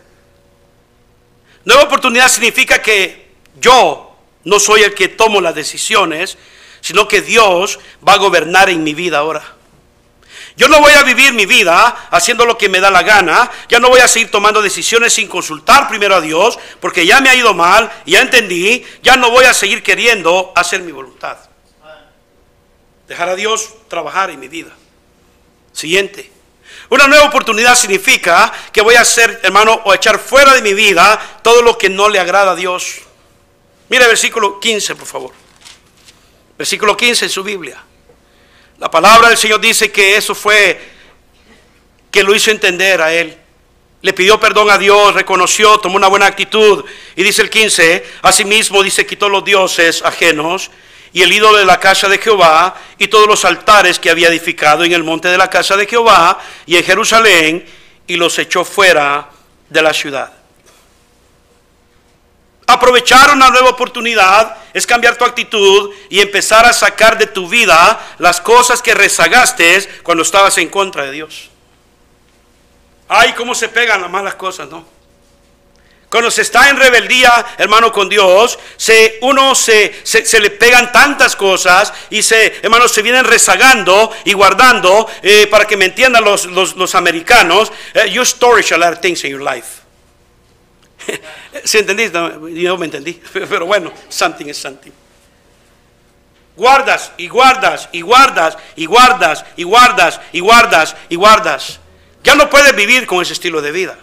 [1.64, 6.38] Nueva oportunidad significa que yo no soy el que tomo las decisiones,
[6.80, 9.56] sino que Dios va a gobernar en mi vida ahora.
[10.56, 13.50] Yo no voy a vivir mi vida haciendo lo que me da la gana.
[13.68, 17.28] Ya no voy a seguir tomando decisiones sin consultar primero a Dios, porque ya me
[17.28, 18.84] ha ido mal, ya entendí.
[19.02, 21.36] Ya no voy a seguir queriendo hacer mi voluntad.
[23.08, 24.72] Dejar a Dios trabajar en mi vida.
[25.72, 26.30] Siguiente.
[26.88, 31.40] Una nueva oportunidad significa que voy a hacer, hermano, o echar fuera de mi vida
[31.42, 33.00] todo lo que no le agrada a Dios.
[33.88, 35.32] Mira el versículo 15, por favor.
[36.58, 37.82] Versículo 15 en su Biblia.
[38.78, 40.80] La palabra del Señor dice que eso fue
[42.10, 43.36] que lo hizo entender a él.
[44.02, 46.84] Le pidió perdón a Dios, reconoció, tomó una buena actitud.
[47.14, 50.70] Y dice el 15, asimismo dice, quitó los dioses ajenos
[51.16, 54.84] y el ídolo de la casa de Jehová y todos los altares que había edificado
[54.84, 57.66] en el monte de la casa de Jehová y en Jerusalén
[58.06, 59.30] y los echó fuera
[59.70, 60.30] de la ciudad.
[62.66, 67.98] Aprovechar una nueva oportunidad es cambiar tu actitud y empezar a sacar de tu vida
[68.18, 71.48] las cosas que rezagaste cuando estabas en contra de Dios.
[73.08, 74.95] Ay, cómo se pegan las malas cosas, ¿no?
[76.08, 81.34] Cuando se está en rebeldía, hermano, con Dios, se, uno se, se, le pegan tantas
[81.34, 86.46] cosas y se, hermano, se vienen rezagando y guardando, eh, para que me entiendan los,
[86.46, 89.82] los, americanos, eh, you storage a lot of things in your life.
[91.64, 92.08] ¿Sí entendí?
[92.08, 94.92] No, yo me entendí, pero bueno, something is something.
[96.56, 101.80] Guardas y guardas y guardas y guardas y guardas y guardas y guardas.
[102.22, 103.98] Ya no puedes vivir con ese estilo de vida.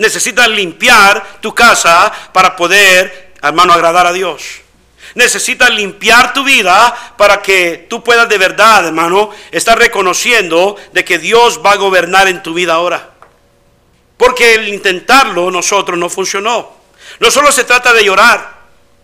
[0.00, 4.62] Necesitas limpiar tu casa para poder, hermano, agradar a Dios.
[5.14, 11.18] Necesitas limpiar tu vida para que tú puedas de verdad, hermano, estar reconociendo de que
[11.18, 13.10] Dios va a gobernar en tu vida ahora.
[14.16, 16.76] Porque el intentarlo nosotros no funcionó.
[17.18, 18.58] No solo se trata de llorar,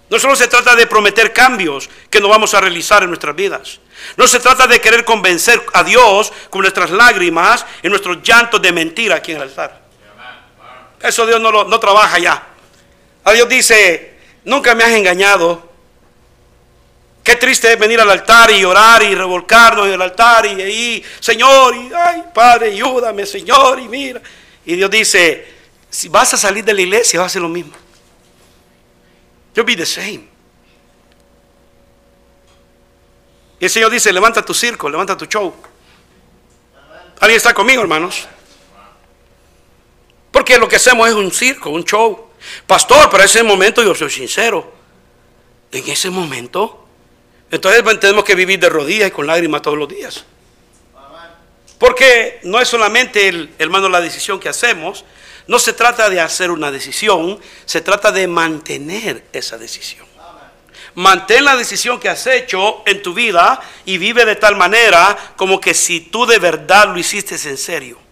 [0.09, 3.81] no solo se trata de prometer cambios que no vamos a realizar en nuestras vidas.
[4.17, 8.73] No se trata de querer convencer a Dios con nuestras lágrimas y nuestros llantos de
[8.73, 9.86] mentira aquí en el altar.
[11.01, 12.47] Eso Dios no, no trabaja ya.
[13.25, 15.67] A Dios dice, nunca me has engañado.
[17.23, 21.05] Qué triste es venir al altar y orar y revolcarnos en el altar y ahí,
[21.19, 24.23] Señor, y ay, Padre, ayúdame, Señor, y mira.
[24.65, 25.45] Y Dios dice,
[25.91, 27.73] si vas a salir de la iglesia, vas a hacer lo mismo.
[29.55, 30.29] You'll be the same.
[33.59, 35.53] Y el Señor dice, levanta tu circo, levanta tu show.
[37.19, 38.29] ¿Alguien está conmigo, hermanos?
[40.47, 42.29] Porque lo que hacemos es un circo, un show.
[42.69, 44.73] Pastor, pero en ese momento yo soy sincero.
[45.73, 46.87] En ese momento
[47.51, 50.25] Entonces tenemos que vivir de rodillas y con lágrimas todos los días.
[51.81, 55.05] Porque no es solamente, el, hermano, la decisión que hacemos,
[55.49, 60.07] no se trata de hacer una decisión, se trata de mantener esa decisión.
[60.95, 65.61] Mantén la decisión que has hecho en tu vida y vive de tal manera como
[65.61, 68.06] que si tú de verdad lo hiciste en serio.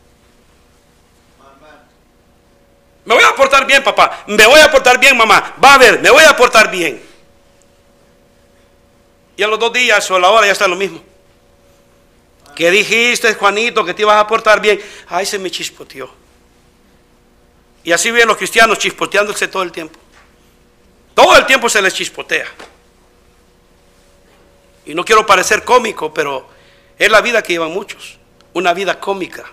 [3.04, 4.24] Me voy a portar bien, papá.
[4.26, 5.54] Me voy a portar bien, mamá.
[5.62, 7.02] Va a ver, me voy a portar bien.
[9.36, 11.02] Y a los dos días o a la hora ya está lo mismo.
[12.54, 14.80] ¿Qué dijiste, Juanito, que te ibas a portar bien?
[15.08, 16.08] Ay, se me chispoteó.
[17.82, 19.98] Y así viven los cristianos chispoteándose todo el tiempo.
[21.14, 22.46] Todo el tiempo se les chispotea.
[24.86, 26.46] Y no quiero parecer cómico, pero
[26.98, 28.18] es la vida que llevan muchos.
[28.52, 29.44] Una vida cómica.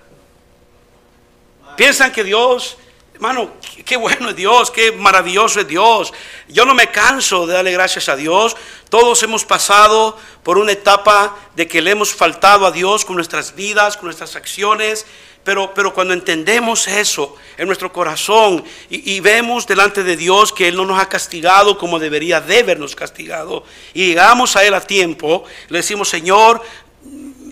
[1.76, 2.78] Piensan que Dios
[3.22, 3.51] Hermano,
[3.86, 6.11] qué bueno es Dios, qué maravilloso es Dios.
[6.47, 8.57] Yo no me canso de darle gracias a Dios.
[8.89, 13.53] Todos hemos pasado por una etapa de que le hemos faltado a Dios con nuestras
[13.53, 15.05] vidas, con nuestras acciones.
[15.43, 20.67] Pero, pero cuando entendemos eso en nuestro corazón y, y, vemos delante de Dios que
[20.67, 23.63] Él no nos ha castigado como debería de habernos castigado
[23.93, 26.63] y llegamos a Él a tiempo, le decimos, Señor,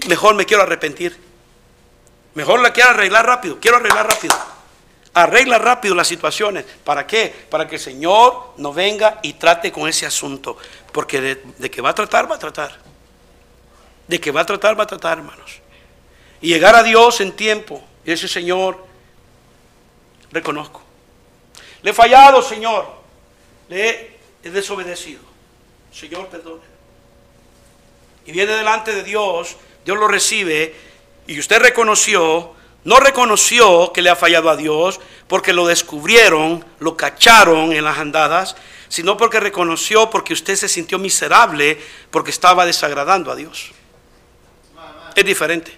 [0.08, 1.16] mejor me quiero arrepentir.
[2.34, 4.49] Mejor la quiero arreglar rápido, quiero arreglar rápido.
[5.24, 6.64] Arregla rápido las situaciones.
[6.84, 7.34] ¿Para qué?
[7.50, 10.56] Para que el Señor no venga y trate con ese asunto.
[10.94, 12.78] Porque de, que va a tratar, va a tratar.
[14.08, 15.60] De que va a tratar, va a tratar, hermanos.
[16.40, 17.84] Y llegar a Dios en tiempo.
[18.06, 18.86] Y ese Señor,
[20.32, 20.82] reconozco.
[21.82, 22.88] Le he fallado, Señor.
[23.68, 25.22] Le he desobedecido.
[25.92, 26.64] Señor, perdone.
[28.26, 30.74] Y viene delante de Dios, Dios lo recibe
[31.28, 32.54] y usted reconoció
[32.84, 37.98] no reconoció que le ha fallado a Dios porque lo descubrieron, lo cacharon en las
[37.98, 38.56] andadas,
[38.88, 43.72] sino porque reconoció porque usted se sintió miserable porque estaba desagradando a Dios.
[45.16, 45.72] Es diferente.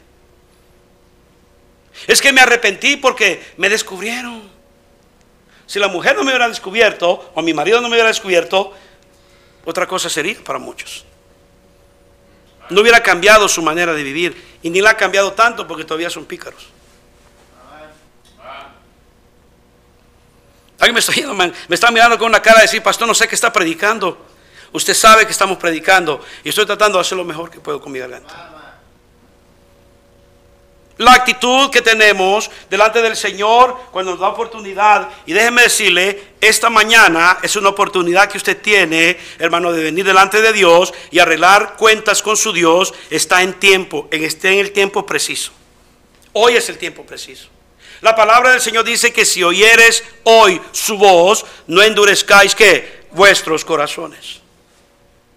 [2.07, 4.49] Es que me arrepentí porque me descubrieron.
[5.65, 8.73] Si la mujer no me hubiera descubierto o mi marido no me hubiera descubierto,
[9.65, 11.05] otra cosa sería para muchos.
[12.69, 16.09] No hubiera cambiado su manera de vivir y ni la ha cambiado tanto porque todavía
[16.09, 16.67] son pícaros.
[20.81, 21.13] Alguien me está,
[21.67, 24.25] me está mirando con una cara de decir, pastor, no sé qué está predicando.
[24.71, 27.91] Usted sabe que estamos predicando y estoy tratando de hacer lo mejor que puedo con
[27.91, 28.73] mi garganta.
[30.97, 36.71] La actitud que tenemos delante del Señor cuando nos da oportunidad, y déjeme decirle, esta
[36.71, 41.75] mañana es una oportunidad que usted tiene, hermano, de venir delante de Dios y arreglar
[41.77, 45.51] cuentas con su Dios, está en tiempo, en, esté en el tiempo preciso.
[46.33, 47.49] Hoy es el tiempo preciso.
[48.01, 53.63] La palabra del Señor dice que si oyeres hoy su voz, no endurezcáis que vuestros
[53.63, 54.41] corazones.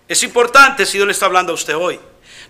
[0.08, 2.00] Es importante si Dios le está hablando a usted hoy.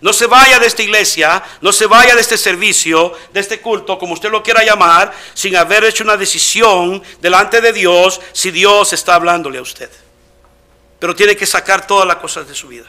[0.01, 3.99] No se vaya de esta iglesia, no se vaya de este servicio, de este culto,
[3.99, 8.93] como usted lo quiera llamar, sin haber hecho una decisión delante de Dios si Dios
[8.93, 9.91] está hablándole a usted.
[10.99, 12.87] Pero tiene que sacar todas las cosas de su vida.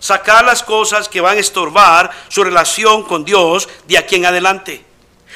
[0.00, 4.84] Sacar las cosas que van a estorbar su relación con Dios de aquí en adelante.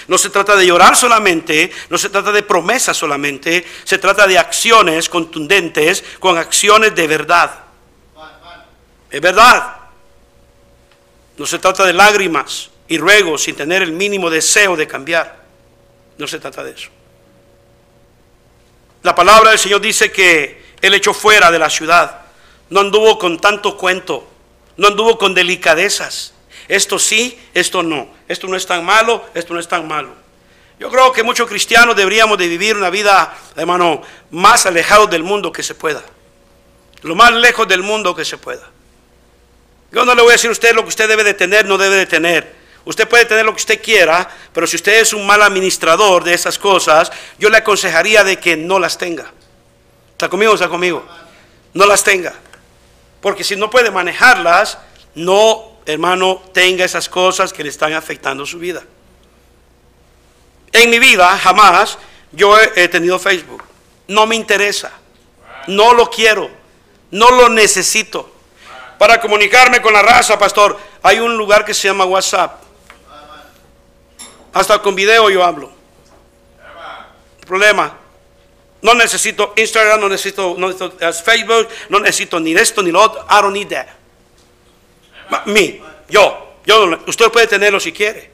[0.09, 4.39] No se trata de llorar solamente, no se trata de promesas solamente, se trata de
[4.39, 7.61] acciones contundentes con acciones de verdad.
[9.11, 9.77] Es verdad.
[11.37, 15.43] No se trata de lágrimas y ruegos sin tener el mínimo deseo de cambiar.
[16.19, 16.89] No se trata de eso.
[19.03, 22.23] La palabra del Señor dice que Él echó fuera de la ciudad.
[22.71, 24.29] No anduvo con tanto cuento,
[24.77, 26.33] no anduvo con delicadezas.
[26.69, 28.09] Esto sí, esto no.
[28.33, 30.15] Esto no es tan malo, esto no es tan malo.
[30.81, 35.53] Yo creo que muchos cristianos deberíamos de vivir una vida, hermano, más alejado del mundo
[35.53, 36.03] que se pueda.
[37.03, 38.71] Lo más lejos del mundo que se pueda.
[39.91, 41.77] Yo no le voy a decir a usted lo que usted debe de tener, no
[41.77, 42.55] debe de tener.
[42.87, 46.33] Usted puede tener lo que usted quiera, pero si usted es un mal administrador de
[46.33, 49.31] esas cosas, yo le aconsejaría de que no las tenga.
[50.13, 51.07] ¿Está conmigo o está conmigo?
[51.75, 52.33] No las tenga.
[53.21, 54.79] Porque si no puede manejarlas,
[55.15, 58.83] no hermano, tenga esas cosas que le están afectando su vida.
[60.73, 61.99] En mi vida jamás
[62.33, 63.63] yo he, tenido Facebook.
[64.09, 64.93] No me interesa.
[65.69, 66.51] No lo quiero.
[67.11, 68.31] No lo necesito.
[68.99, 72.63] Para comunicarme con la raza, pastor, hay un lugar que se llama WhatsApp.
[74.55, 75.71] Hasta con video yo hablo.
[77.47, 77.99] Problema.
[78.81, 83.25] No necesito Instagram, no necesito, no necesito Facebook, no necesito ni esto ni lo otro.
[83.31, 84.02] I don't need that.
[85.47, 88.31] Mi, yo, yo, usted puede tenerlo si quiere.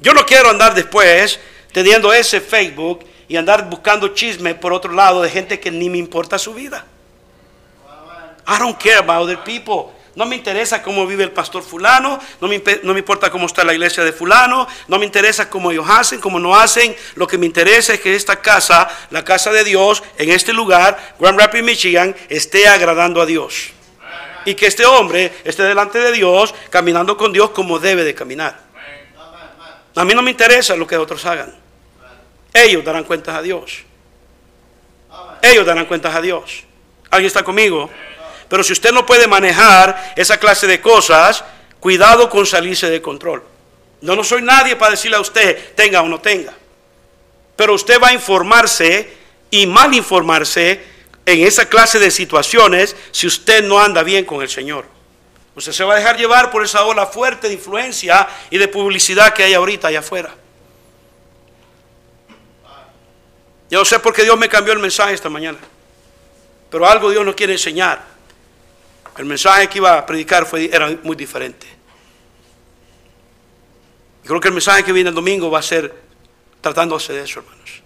[0.00, 1.38] Yo no quiero andar después
[1.72, 5.98] teniendo ese Facebook y andar buscando chisme por otro lado de gente que ni me
[5.98, 6.84] importa su vida.
[8.46, 9.94] I don't care about other people.
[10.14, 13.64] No me interesa cómo vive el pastor fulano, no me, no me, importa cómo está
[13.64, 16.94] la iglesia de fulano, no me interesa cómo ellos hacen, cómo no hacen.
[17.16, 21.14] Lo que me interesa es que esta casa, la casa de Dios, en este lugar,
[21.18, 23.72] Grand Rapids, Michigan, esté agradando a Dios.
[24.44, 28.60] Y que este hombre esté delante de Dios, caminando con Dios como debe de caminar.
[29.96, 31.54] A mí no me interesa lo que otros hagan.
[32.52, 33.84] Ellos darán cuentas a Dios.
[35.42, 36.64] Ellos darán cuentas a Dios.
[37.10, 37.90] ¿Alguien está conmigo?
[38.48, 41.44] Pero si usted no puede manejar esa clase de cosas,
[41.80, 43.42] cuidado con salirse de control.
[44.00, 46.52] No, no soy nadie para decirle a usted, tenga o no tenga.
[47.56, 49.10] Pero usted va a informarse
[49.50, 50.93] y mal informarse
[51.26, 54.86] en esa clase de situaciones si usted no anda bien con el Señor.
[55.54, 59.32] Usted se va a dejar llevar por esa ola fuerte de influencia y de publicidad
[59.32, 60.34] que hay ahorita allá afuera.
[63.70, 65.58] Yo no sé por qué Dios me cambió el mensaje esta mañana,
[66.70, 68.04] pero algo Dios nos quiere enseñar.
[69.16, 71.66] El mensaje que iba a predicar fue, era muy diferente.
[74.24, 75.94] Y creo que el mensaje que viene el domingo va a ser
[76.60, 77.82] tratándose de eso, hermanos.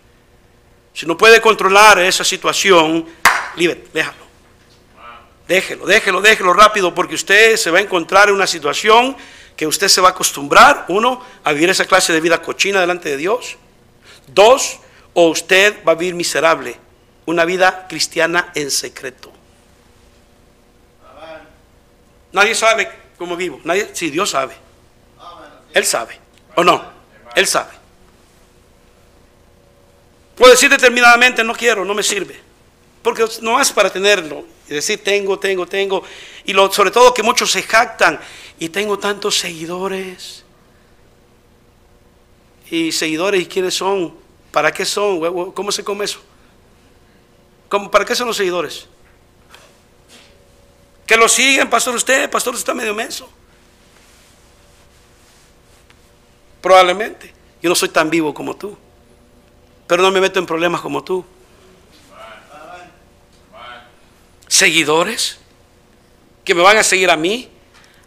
[0.95, 3.07] Si no puede controlar esa situación,
[3.59, 4.29] libre, déjalo.
[5.49, 9.17] Déjelo, déjelo, déjelo rápido, porque usted se va a encontrar en una situación
[9.57, 13.09] que usted se va a acostumbrar, uno, a vivir esa clase de vida cochina delante
[13.09, 13.57] de Dios.
[14.27, 14.79] Dos,
[15.15, 16.77] o usted va a vivir miserable,
[17.27, 19.33] una vida cristiana en secreto.
[22.31, 23.61] Nadie sabe cómo vivo.
[23.65, 24.55] Nadie, sí, Dios sabe.
[25.73, 26.19] Él sabe.
[26.55, 26.85] ¿O no?
[27.35, 27.73] Él sabe.
[30.37, 32.48] Puedo decir determinadamente, no quiero, no me sirve.
[33.09, 34.45] Porque no es para tenerlo.
[34.69, 36.03] Y decir, tengo, tengo, tengo.
[36.45, 38.21] Y lo, sobre todo que muchos se jactan.
[38.59, 40.45] Y tengo tantos seguidores.
[42.71, 44.15] Y seguidores, ¿y quiénes son?
[44.51, 45.53] ¿Para qué son?
[45.53, 46.21] ¿Cómo se come eso?
[47.71, 48.87] ¿Cómo, ¿Para qué son los seguidores?
[51.07, 53.27] Que lo siguen, pastor, usted, pastor, está medio menso.
[56.61, 57.33] Probablemente.
[57.63, 58.77] Yo no soy tan vivo como tú.
[59.87, 61.25] Pero no me meto en problemas como tú.
[64.49, 65.39] Seguidores
[66.45, 67.49] que me van a seguir a mí.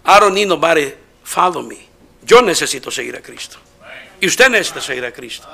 [0.05, 1.77] I don't need follow me.
[2.23, 3.57] Yo necesito seguir a Cristo.
[4.19, 5.47] Y usted necesita seguir a Cristo.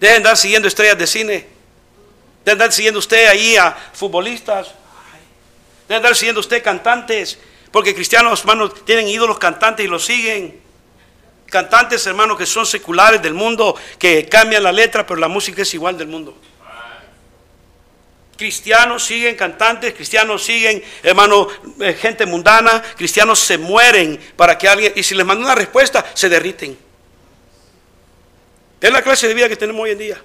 [0.00, 1.46] Dejen de andar siguiendo estrellas de cine.
[2.44, 4.68] De andar siguiendo usted ahí a futbolistas.
[5.88, 7.38] Debe andar siguiendo usted cantantes,
[7.70, 10.60] porque cristianos, hermanos, tienen ídolos cantantes y los siguen.
[11.46, 15.74] Cantantes, hermanos, que son seculares del mundo, que cambian la letra, pero la música es
[15.74, 16.36] igual del mundo.
[18.36, 21.48] Cristianos siguen cantantes, cristianos siguen, hermano,
[21.80, 26.04] eh, gente mundana, cristianos se mueren para que alguien, y si les manda una respuesta,
[26.14, 26.76] se derriten.
[28.80, 30.22] Es la clase de vida que tenemos hoy en día.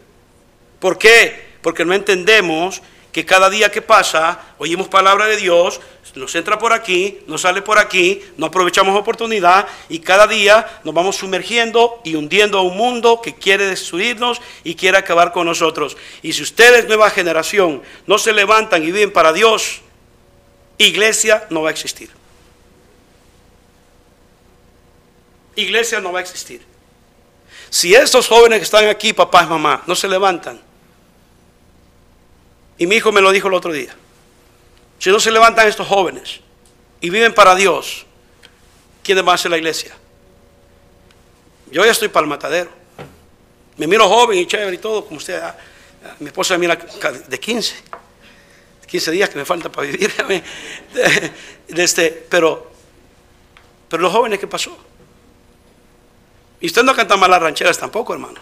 [0.80, 1.50] ¿Por qué?
[1.62, 2.82] Porque no entendemos
[3.12, 5.82] que cada día que pasa oímos palabra de Dios,
[6.16, 10.94] nos entra por aquí, nos sale por aquí, no aprovechamos oportunidad y cada día nos
[10.94, 15.98] vamos sumergiendo y hundiendo a un mundo que quiere destruirnos y quiere acabar con nosotros.
[16.22, 19.82] Y si ustedes, nueva generación, no se levantan y viven para Dios,
[20.78, 22.10] iglesia no va a existir.
[25.56, 26.62] Iglesia no va a existir.
[27.70, 30.69] Si estos jóvenes que están aquí, papá y mamá, no se levantan
[32.80, 33.94] y mi hijo me lo dijo el otro día.
[34.98, 36.40] Si no se levantan estos jóvenes
[37.02, 38.06] y viven para Dios,
[39.04, 39.96] ¿quién va a hacer la iglesia?
[41.72, 42.72] Yo ya estoy para el matadero.
[43.78, 45.40] Me miro joven y chévere y todo, como usted.
[45.42, 45.56] Ah,
[46.06, 47.76] ah, mi esposa me mira de 15.
[48.88, 50.12] 15 días que me falta para vivir.
[51.68, 52.72] Este, pero,
[53.88, 54.76] pero los jóvenes, ¿qué pasó?
[56.60, 58.40] Y usted no canta malas rancheras tampoco, hermano.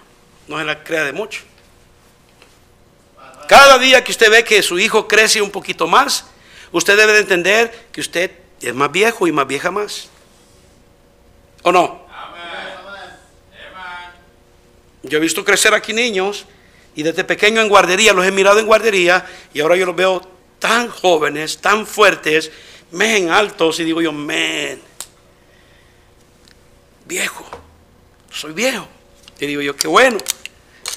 [0.47, 1.41] No se la crea de mucho.
[3.47, 6.25] Cada día que usted ve que su hijo crece un poquito más,
[6.71, 8.31] usted debe de entender que usted
[8.61, 10.09] es más viejo y más vieja más.
[11.63, 12.05] ¿O no?
[15.03, 16.45] Yo he visto crecer aquí niños
[16.95, 20.21] y desde pequeño en guardería, los he mirado en guardería y ahora yo los veo
[20.59, 22.51] tan jóvenes, tan fuertes,
[22.91, 24.81] men altos y digo yo, men,
[27.05, 27.45] viejo,
[28.31, 28.87] soy viejo.
[29.39, 30.17] Y digo yo, qué bueno.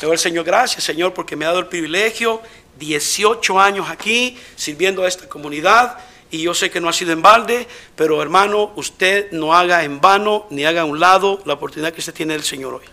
[0.00, 2.40] Le doy al Señor gracias, Señor, porque me ha dado el privilegio,
[2.78, 5.98] 18 años aquí, sirviendo a esta comunidad.
[6.30, 7.66] Y yo sé que no ha sido en balde,
[7.96, 12.00] pero hermano, usted no haga en vano ni haga a un lado la oportunidad que
[12.00, 12.84] usted tiene del Señor hoy.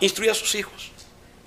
[0.00, 0.90] Instruya a sus hijos.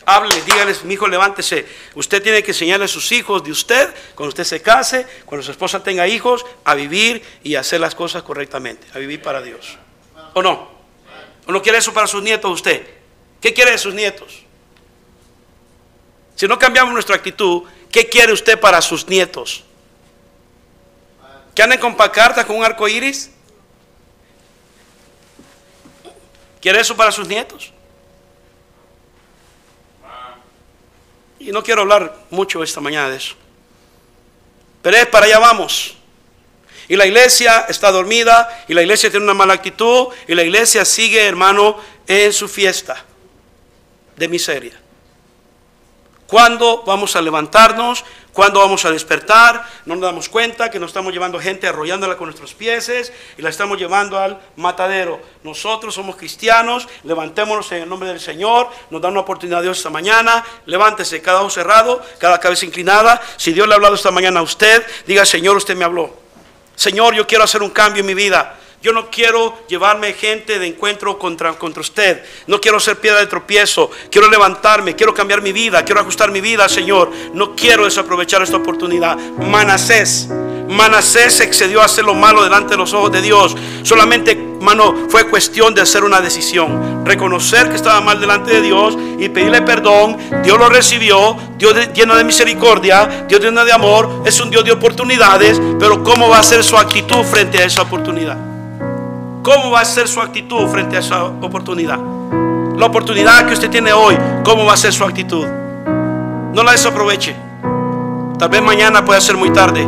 [0.06, 1.66] Hable, dígales, mi hijo, levántese.
[1.96, 5.52] Usted tiene que enseñarle a sus hijos de usted, cuando usted se case, cuando su
[5.52, 9.78] esposa tenga hijos, a vivir y hacer las cosas correctamente, a vivir para Dios.
[10.34, 10.72] ¿O no?
[11.48, 12.97] ¿O no quiere eso para sus nietos usted?
[13.42, 14.44] ¿Qué quiere de sus nietos?
[16.36, 19.64] Si no cambiamos nuestra actitud, ¿qué quiere usted para sus nietos?
[21.58, 23.32] que anden con pacartas con un arco iris.
[26.62, 27.74] ¿Quiere eso para sus nietos?
[31.40, 33.34] Y no quiero hablar mucho esta mañana de eso.
[34.84, 35.98] Pero es para allá vamos.
[36.88, 40.86] Y la iglesia está dormida, y la iglesia tiene una mala actitud, y la iglesia
[40.86, 43.04] sigue, hermano, en su fiesta
[44.18, 44.82] de miseria.
[46.28, 48.04] ¿Cuándo vamos a levantarnos?
[48.34, 49.66] ¿Cuándo vamos a despertar?
[49.86, 53.50] No nos damos cuenta que nos estamos llevando gente arrollándola con nuestros pies y la
[53.50, 55.22] estamos llevando al matadero.
[55.44, 58.70] Nosotros somos cristianos, levantémonos en el nombre del Señor.
[58.92, 60.44] Nos da una oportunidad Dios esta mañana.
[60.66, 63.22] Levántese, cada ojo cerrado, cada cabeza inclinada.
[63.38, 66.14] Si Dios le ha hablado esta mañana a usted, diga, Señor, usted me habló.
[66.76, 68.56] Señor, yo quiero hacer un cambio en mi vida.
[68.80, 72.24] Yo no quiero llevarme gente de encuentro contra, contra usted.
[72.46, 73.90] No quiero ser piedra de tropiezo.
[74.12, 77.12] Quiero levantarme, quiero cambiar mi vida, quiero ajustar mi vida, Señor.
[77.34, 79.18] No quiero desaprovechar esta oportunidad.
[79.18, 80.30] Manasés.
[80.70, 83.56] Manasés excedió a hacer lo malo delante de los ojos de Dios.
[83.82, 87.04] Solamente, mano, fue cuestión de hacer una decisión.
[87.04, 90.18] Reconocer que estaba mal delante de Dios y pedirle perdón.
[90.44, 91.36] Dios lo recibió.
[91.58, 93.26] Dios lleno de misericordia.
[93.28, 94.22] Dios lleno de amor.
[94.24, 95.60] Es un Dios de oportunidades.
[95.80, 98.57] Pero ¿cómo va a ser su actitud frente a esa oportunidad?
[99.48, 101.98] ¿Cómo va a ser su actitud frente a esa oportunidad?
[102.76, 105.48] La oportunidad que usted tiene hoy, ¿cómo va a ser su actitud?
[106.54, 107.34] No la desaproveche.
[108.38, 109.88] Tal vez mañana pueda ser muy tarde.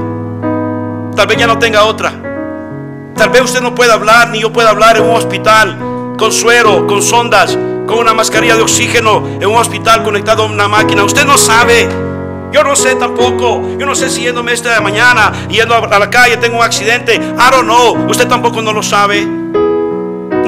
[1.13, 2.13] Tal vez ya no tenga otra.
[3.17, 5.77] Tal vez usted no pueda hablar, ni yo pueda hablar en un hospital
[6.17, 10.69] con suero, con sondas, con una mascarilla de oxígeno, en un hospital conectado a una
[10.69, 11.03] máquina.
[11.03, 11.89] Usted no sabe.
[12.51, 13.61] Yo no sé tampoco.
[13.77, 17.15] Yo no sé si yéndome esta mañana, yendo a la calle, tengo un accidente.
[17.15, 18.09] I don't know.
[18.09, 19.39] Usted tampoco no lo sabe.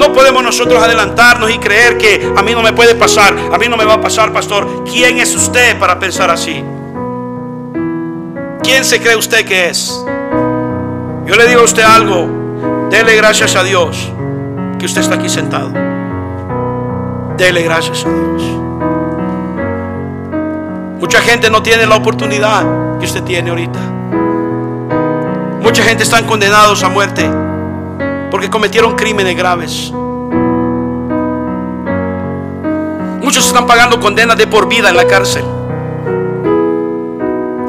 [0.02, 3.68] No podemos nosotros adelantarnos y creer que a mí no me puede pasar, a mí
[3.68, 4.82] no me va a pasar, pastor.
[4.84, 6.64] ¿Quién es usted para pensar así?
[8.64, 10.04] ¿Quién se cree usted que es?
[11.24, 14.10] Yo le digo a usted algo, dele gracias a Dios
[14.80, 15.70] que usted está aquí sentado.
[17.36, 18.91] Dele gracias a Dios.
[21.02, 23.80] Mucha gente no tiene la oportunidad que usted tiene ahorita.
[25.60, 27.28] Mucha gente están condenados a muerte
[28.30, 29.92] porque cometieron crímenes graves.
[33.20, 35.44] Muchos están pagando condenas de por vida en la cárcel.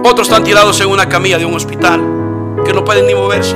[0.03, 2.01] Otros están tirados en una camilla de un hospital
[2.64, 3.55] que no pueden ni moverse.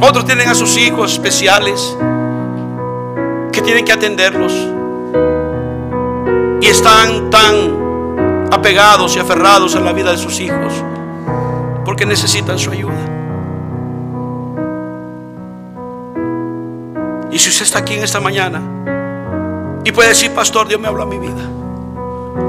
[0.00, 1.94] Otros tienen a sus hijos especiales
[3.52, 4.54] que tienen que atenderlos.
[6.60, 10.72] Y están tan apegados y aferrados a la vida de sus hijos
[11.84, 12.94] porque necesitan su ayuda.
[17.30, 18.60] Y si usted está aquí en esta mañana
[19.84, 21.42] y puede decir, pastor, Dios me habló a mi vida.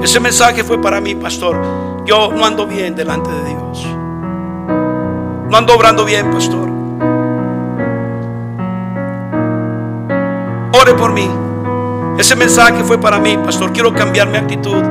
[0.02, 1.60] Ese mensaje fue para mí, pastor.
[2.04, 3.86] Yo no ando bien delante de Dios.
[5.50, 6.68] No ando obrando bien, pastor.
[10.80, 11.45] Ore por mí.
[12.18, 13.72] Ese mensaje fue para mí, pastor.
[13.72, 14.82] Quiero cambiar mi actitud.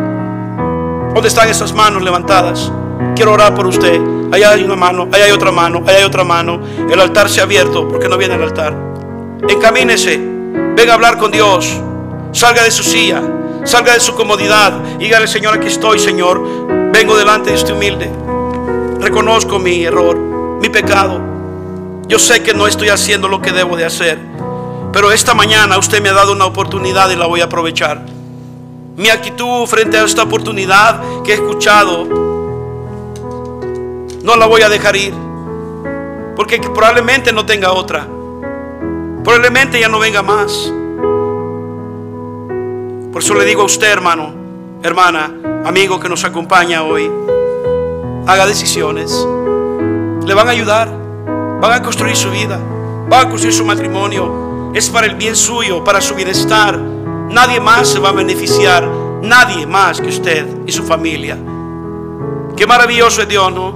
[1.14, 2.72] ¿Dónde están esas manos levantadas?
[3.16, 4.00] Quiero orar por usted.
[4.32, 6.62] Allá hay una mano, allá hay otra mano, allá hay otra mano.
[6.90, 7.88] El altar se ha abierto.
[7.88, 8.76] porque no viene al altar?
[9.50, 10.18] Encamínese.
[10.76, 11.82] Venga a hablar con Dios.
[12.32, 13.22] Salga de su silla.
[13.64, 14.74] Salga de su comodidad.
[15.00, 16.44] Dígale, Señor, aquí estoy, Señor.
[16.92, 18.12] Vengo delante de este humilde.
[19.00, 20.16] Reconozco mi error,
[20.62, 21.20] mi pecado.
[22.08, 24.35] Yo sé que no estoy haciendo lo que debo de hacer.
[24.96, 28.00] Pero esta mañana usted me ha dado una oportunidad y la voy a aprovechar.
[28.96, 32.06] Mi actitud frente a esta oportunidad que he escuchado,
[34.24, 35.14] no la voy a dejar ir.
[36.38, 38.08] Porque probablemente no tenga otra.
[39.22, 40.72] Probablemente ya no venga más.
[43.12, 44.34] Por eso le digo a usted, hermano,
[44.82, 45.30] hermana,
[45.66, 47.12] amigo que nos acompaña hoy,
[48.28, 49.28] haga decisiones.
[50.26, 50.88] Le van a ayudar,
[51.60, 52.58] van a construir su vida,
[53.10, 54.55] van a construir su matrimonio.
[54.76, 56.78] Es para el bien suyo, para su bienestar.
[56.78, 58.86] Nadie más se va a beneficiar,
[59.22, 61.38] nadie más que usted y su familia.
[62.58, 63.74] Qué maravilloso es Dios, ¿no?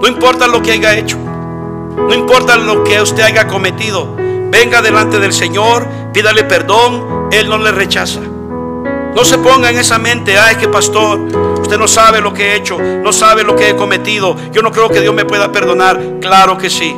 [0.00, 4.14] No importa lo que haya hecho, no importa lo que usted haya cometido.
[4.48, 8.20] Venga delante del Señor, pídale perdón, Él no le rechaza.
[8.20, 11.18] No se ponga en esa mente, ay, que pastor,
[11.60, 14.36] usted no sabe lo que he hecho, no sabe lo que he cometido.
[14.52, 16.00] Yo no creo que Dios me pueda perdonar.
[16.20, 16.94] Claro que sí.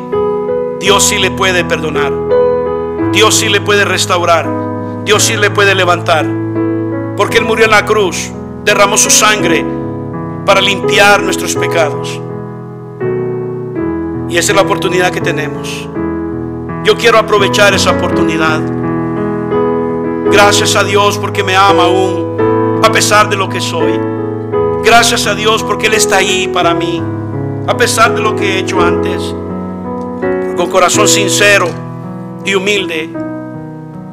[0.79, 2.13] Dios sí le puede perdonar.
[3.13, 4.47] Dios sí le puede restaurar.
[5.05, 6.27] Dios sí le puede levantar.
[7.17, 8.31] Porque Él murió en la cruz,
[8.65, 9.65] derramó su sangre
[10.45, 12.21] para limpiar nuestros pecados.
[14.29, 15.89] Y esa es la oportunidad que tenemos.
[16.85, 18.61] Yo quiero aprovechar esa oportunidad.
[20.31, 23.99] Gracias a Dios porque me ama aún, a pesar de lo que soy.
[24.85, 27.03] Gracias a Dios porque Él está ahí para mí,
[27.67, 29.35] a pesar de lo que he hecho antes.
[30.57, 31.88] Con corazón sincero
[32.45, 33.09] y humilde,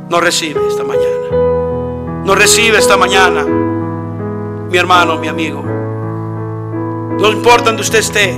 [0.09, 2.23] nos recibe esta mañana.
[2.25, 5.63] Nos recibe esta mañana, mi hermano, mi amigo.
[5.63, 8.35] No importa donde usted esté,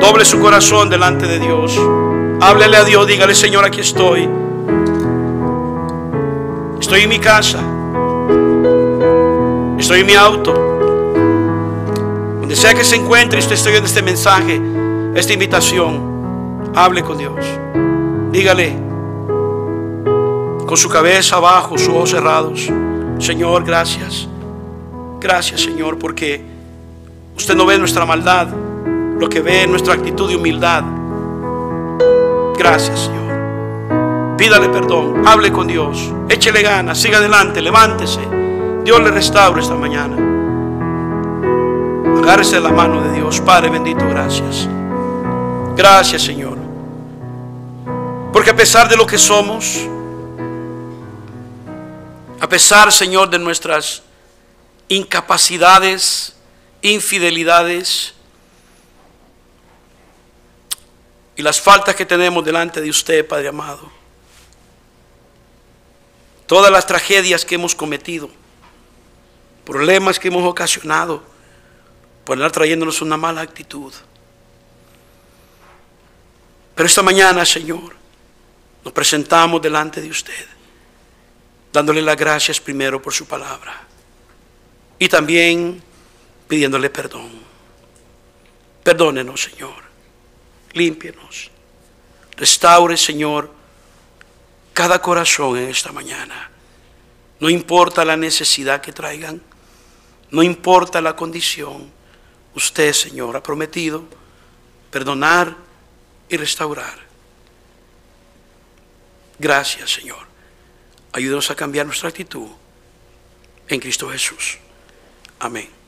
[0.00, 1.80] doble su corazón delante de Dios.
[2.40, 4.28] Háblele a Dios, dígale, Señor, aquí estoy.
[6.80, 7.58] Estoy en mi casa.
[9.78, 10.52] Estoy en mi auto.
[12.40, 14.60] Donde sea que se encuentre, usted estoy en este mensaje,
[15.14, 16.70] esta invitación.
[16.74, 17.34] Hable con Dios.
[18.32, 18.76] Dígale,
[20.66, 22.70] con su cabeza abajo, sus ojos cerrados.
[23.18, 24.28] Señor, gracias.
[25.20, 26.40] Gracias, Señor, porque
[27.36, 28.48] usted no ve nuestra maldad,
[29.18, 30.84] lo que ve es nuestra actitud de humildad.
[32.56, 34.36] Gracias, Señor.
[34.38, 38.20] Pídale perdón, hable con Dios, échele ganas, siga adelante, levántese.
[38.84, 40.16] Dios le restaure esta mañana.
[42.22, 44.68] Agárrese la mano de Dios, Padre bendito, gracias.
[45.76, 46.49] Gracias, Señor.
[48.32, 49.76] Porque a pesar de lo que somos,
[52.40, 54.02] a pesar, Señor, de nuestras
[54.88, 56.34] incapacidades,
[56.80, 58.14] infidelidades
[61.36, 63.90] y las faltas que tenemos delante de usted, Padre amado,
[66.46, 68.30] todas las tragedias que hemos cometido,
[69.64, 71.22] problemas que hemos ocasionado
[72.24, 73.92] por andar trayéndonos una mala actitud.
[76.74, 77.99] Pero esta mañana, Señor,
[78.84, 80.46] nos presentamos delante de usted
[81.72, 83.80] dándole las gracias primero por su palabra
[84.98, 85.82] y también
[86.46, 87.30] pidiéndole perdón.
[88.82, 89.84] Perdónenos, Señor.
[90.72, 91.50] Límpienos.
[92.36, 93.52] Restaure, Señor,
[94.72, 96.50] cada corazón en esta mañana.
[97.38, 99.40] No importa la necesidad que traigan,
[100.30, 101.90] no importa la condición.
[102.54, 104.04] Usted, Señor, ha prometido
[104.90, 105.56] perdonar
[106.28, 107.09] y restaurar.
[109.40, 110.26] Gracias, Señor.
[111.12, 112.46] Ayúdanos a cambiar nuestra actitud
[113.68, 114.58] en Cristo Jesús.
[115.38, 115.79] Amén.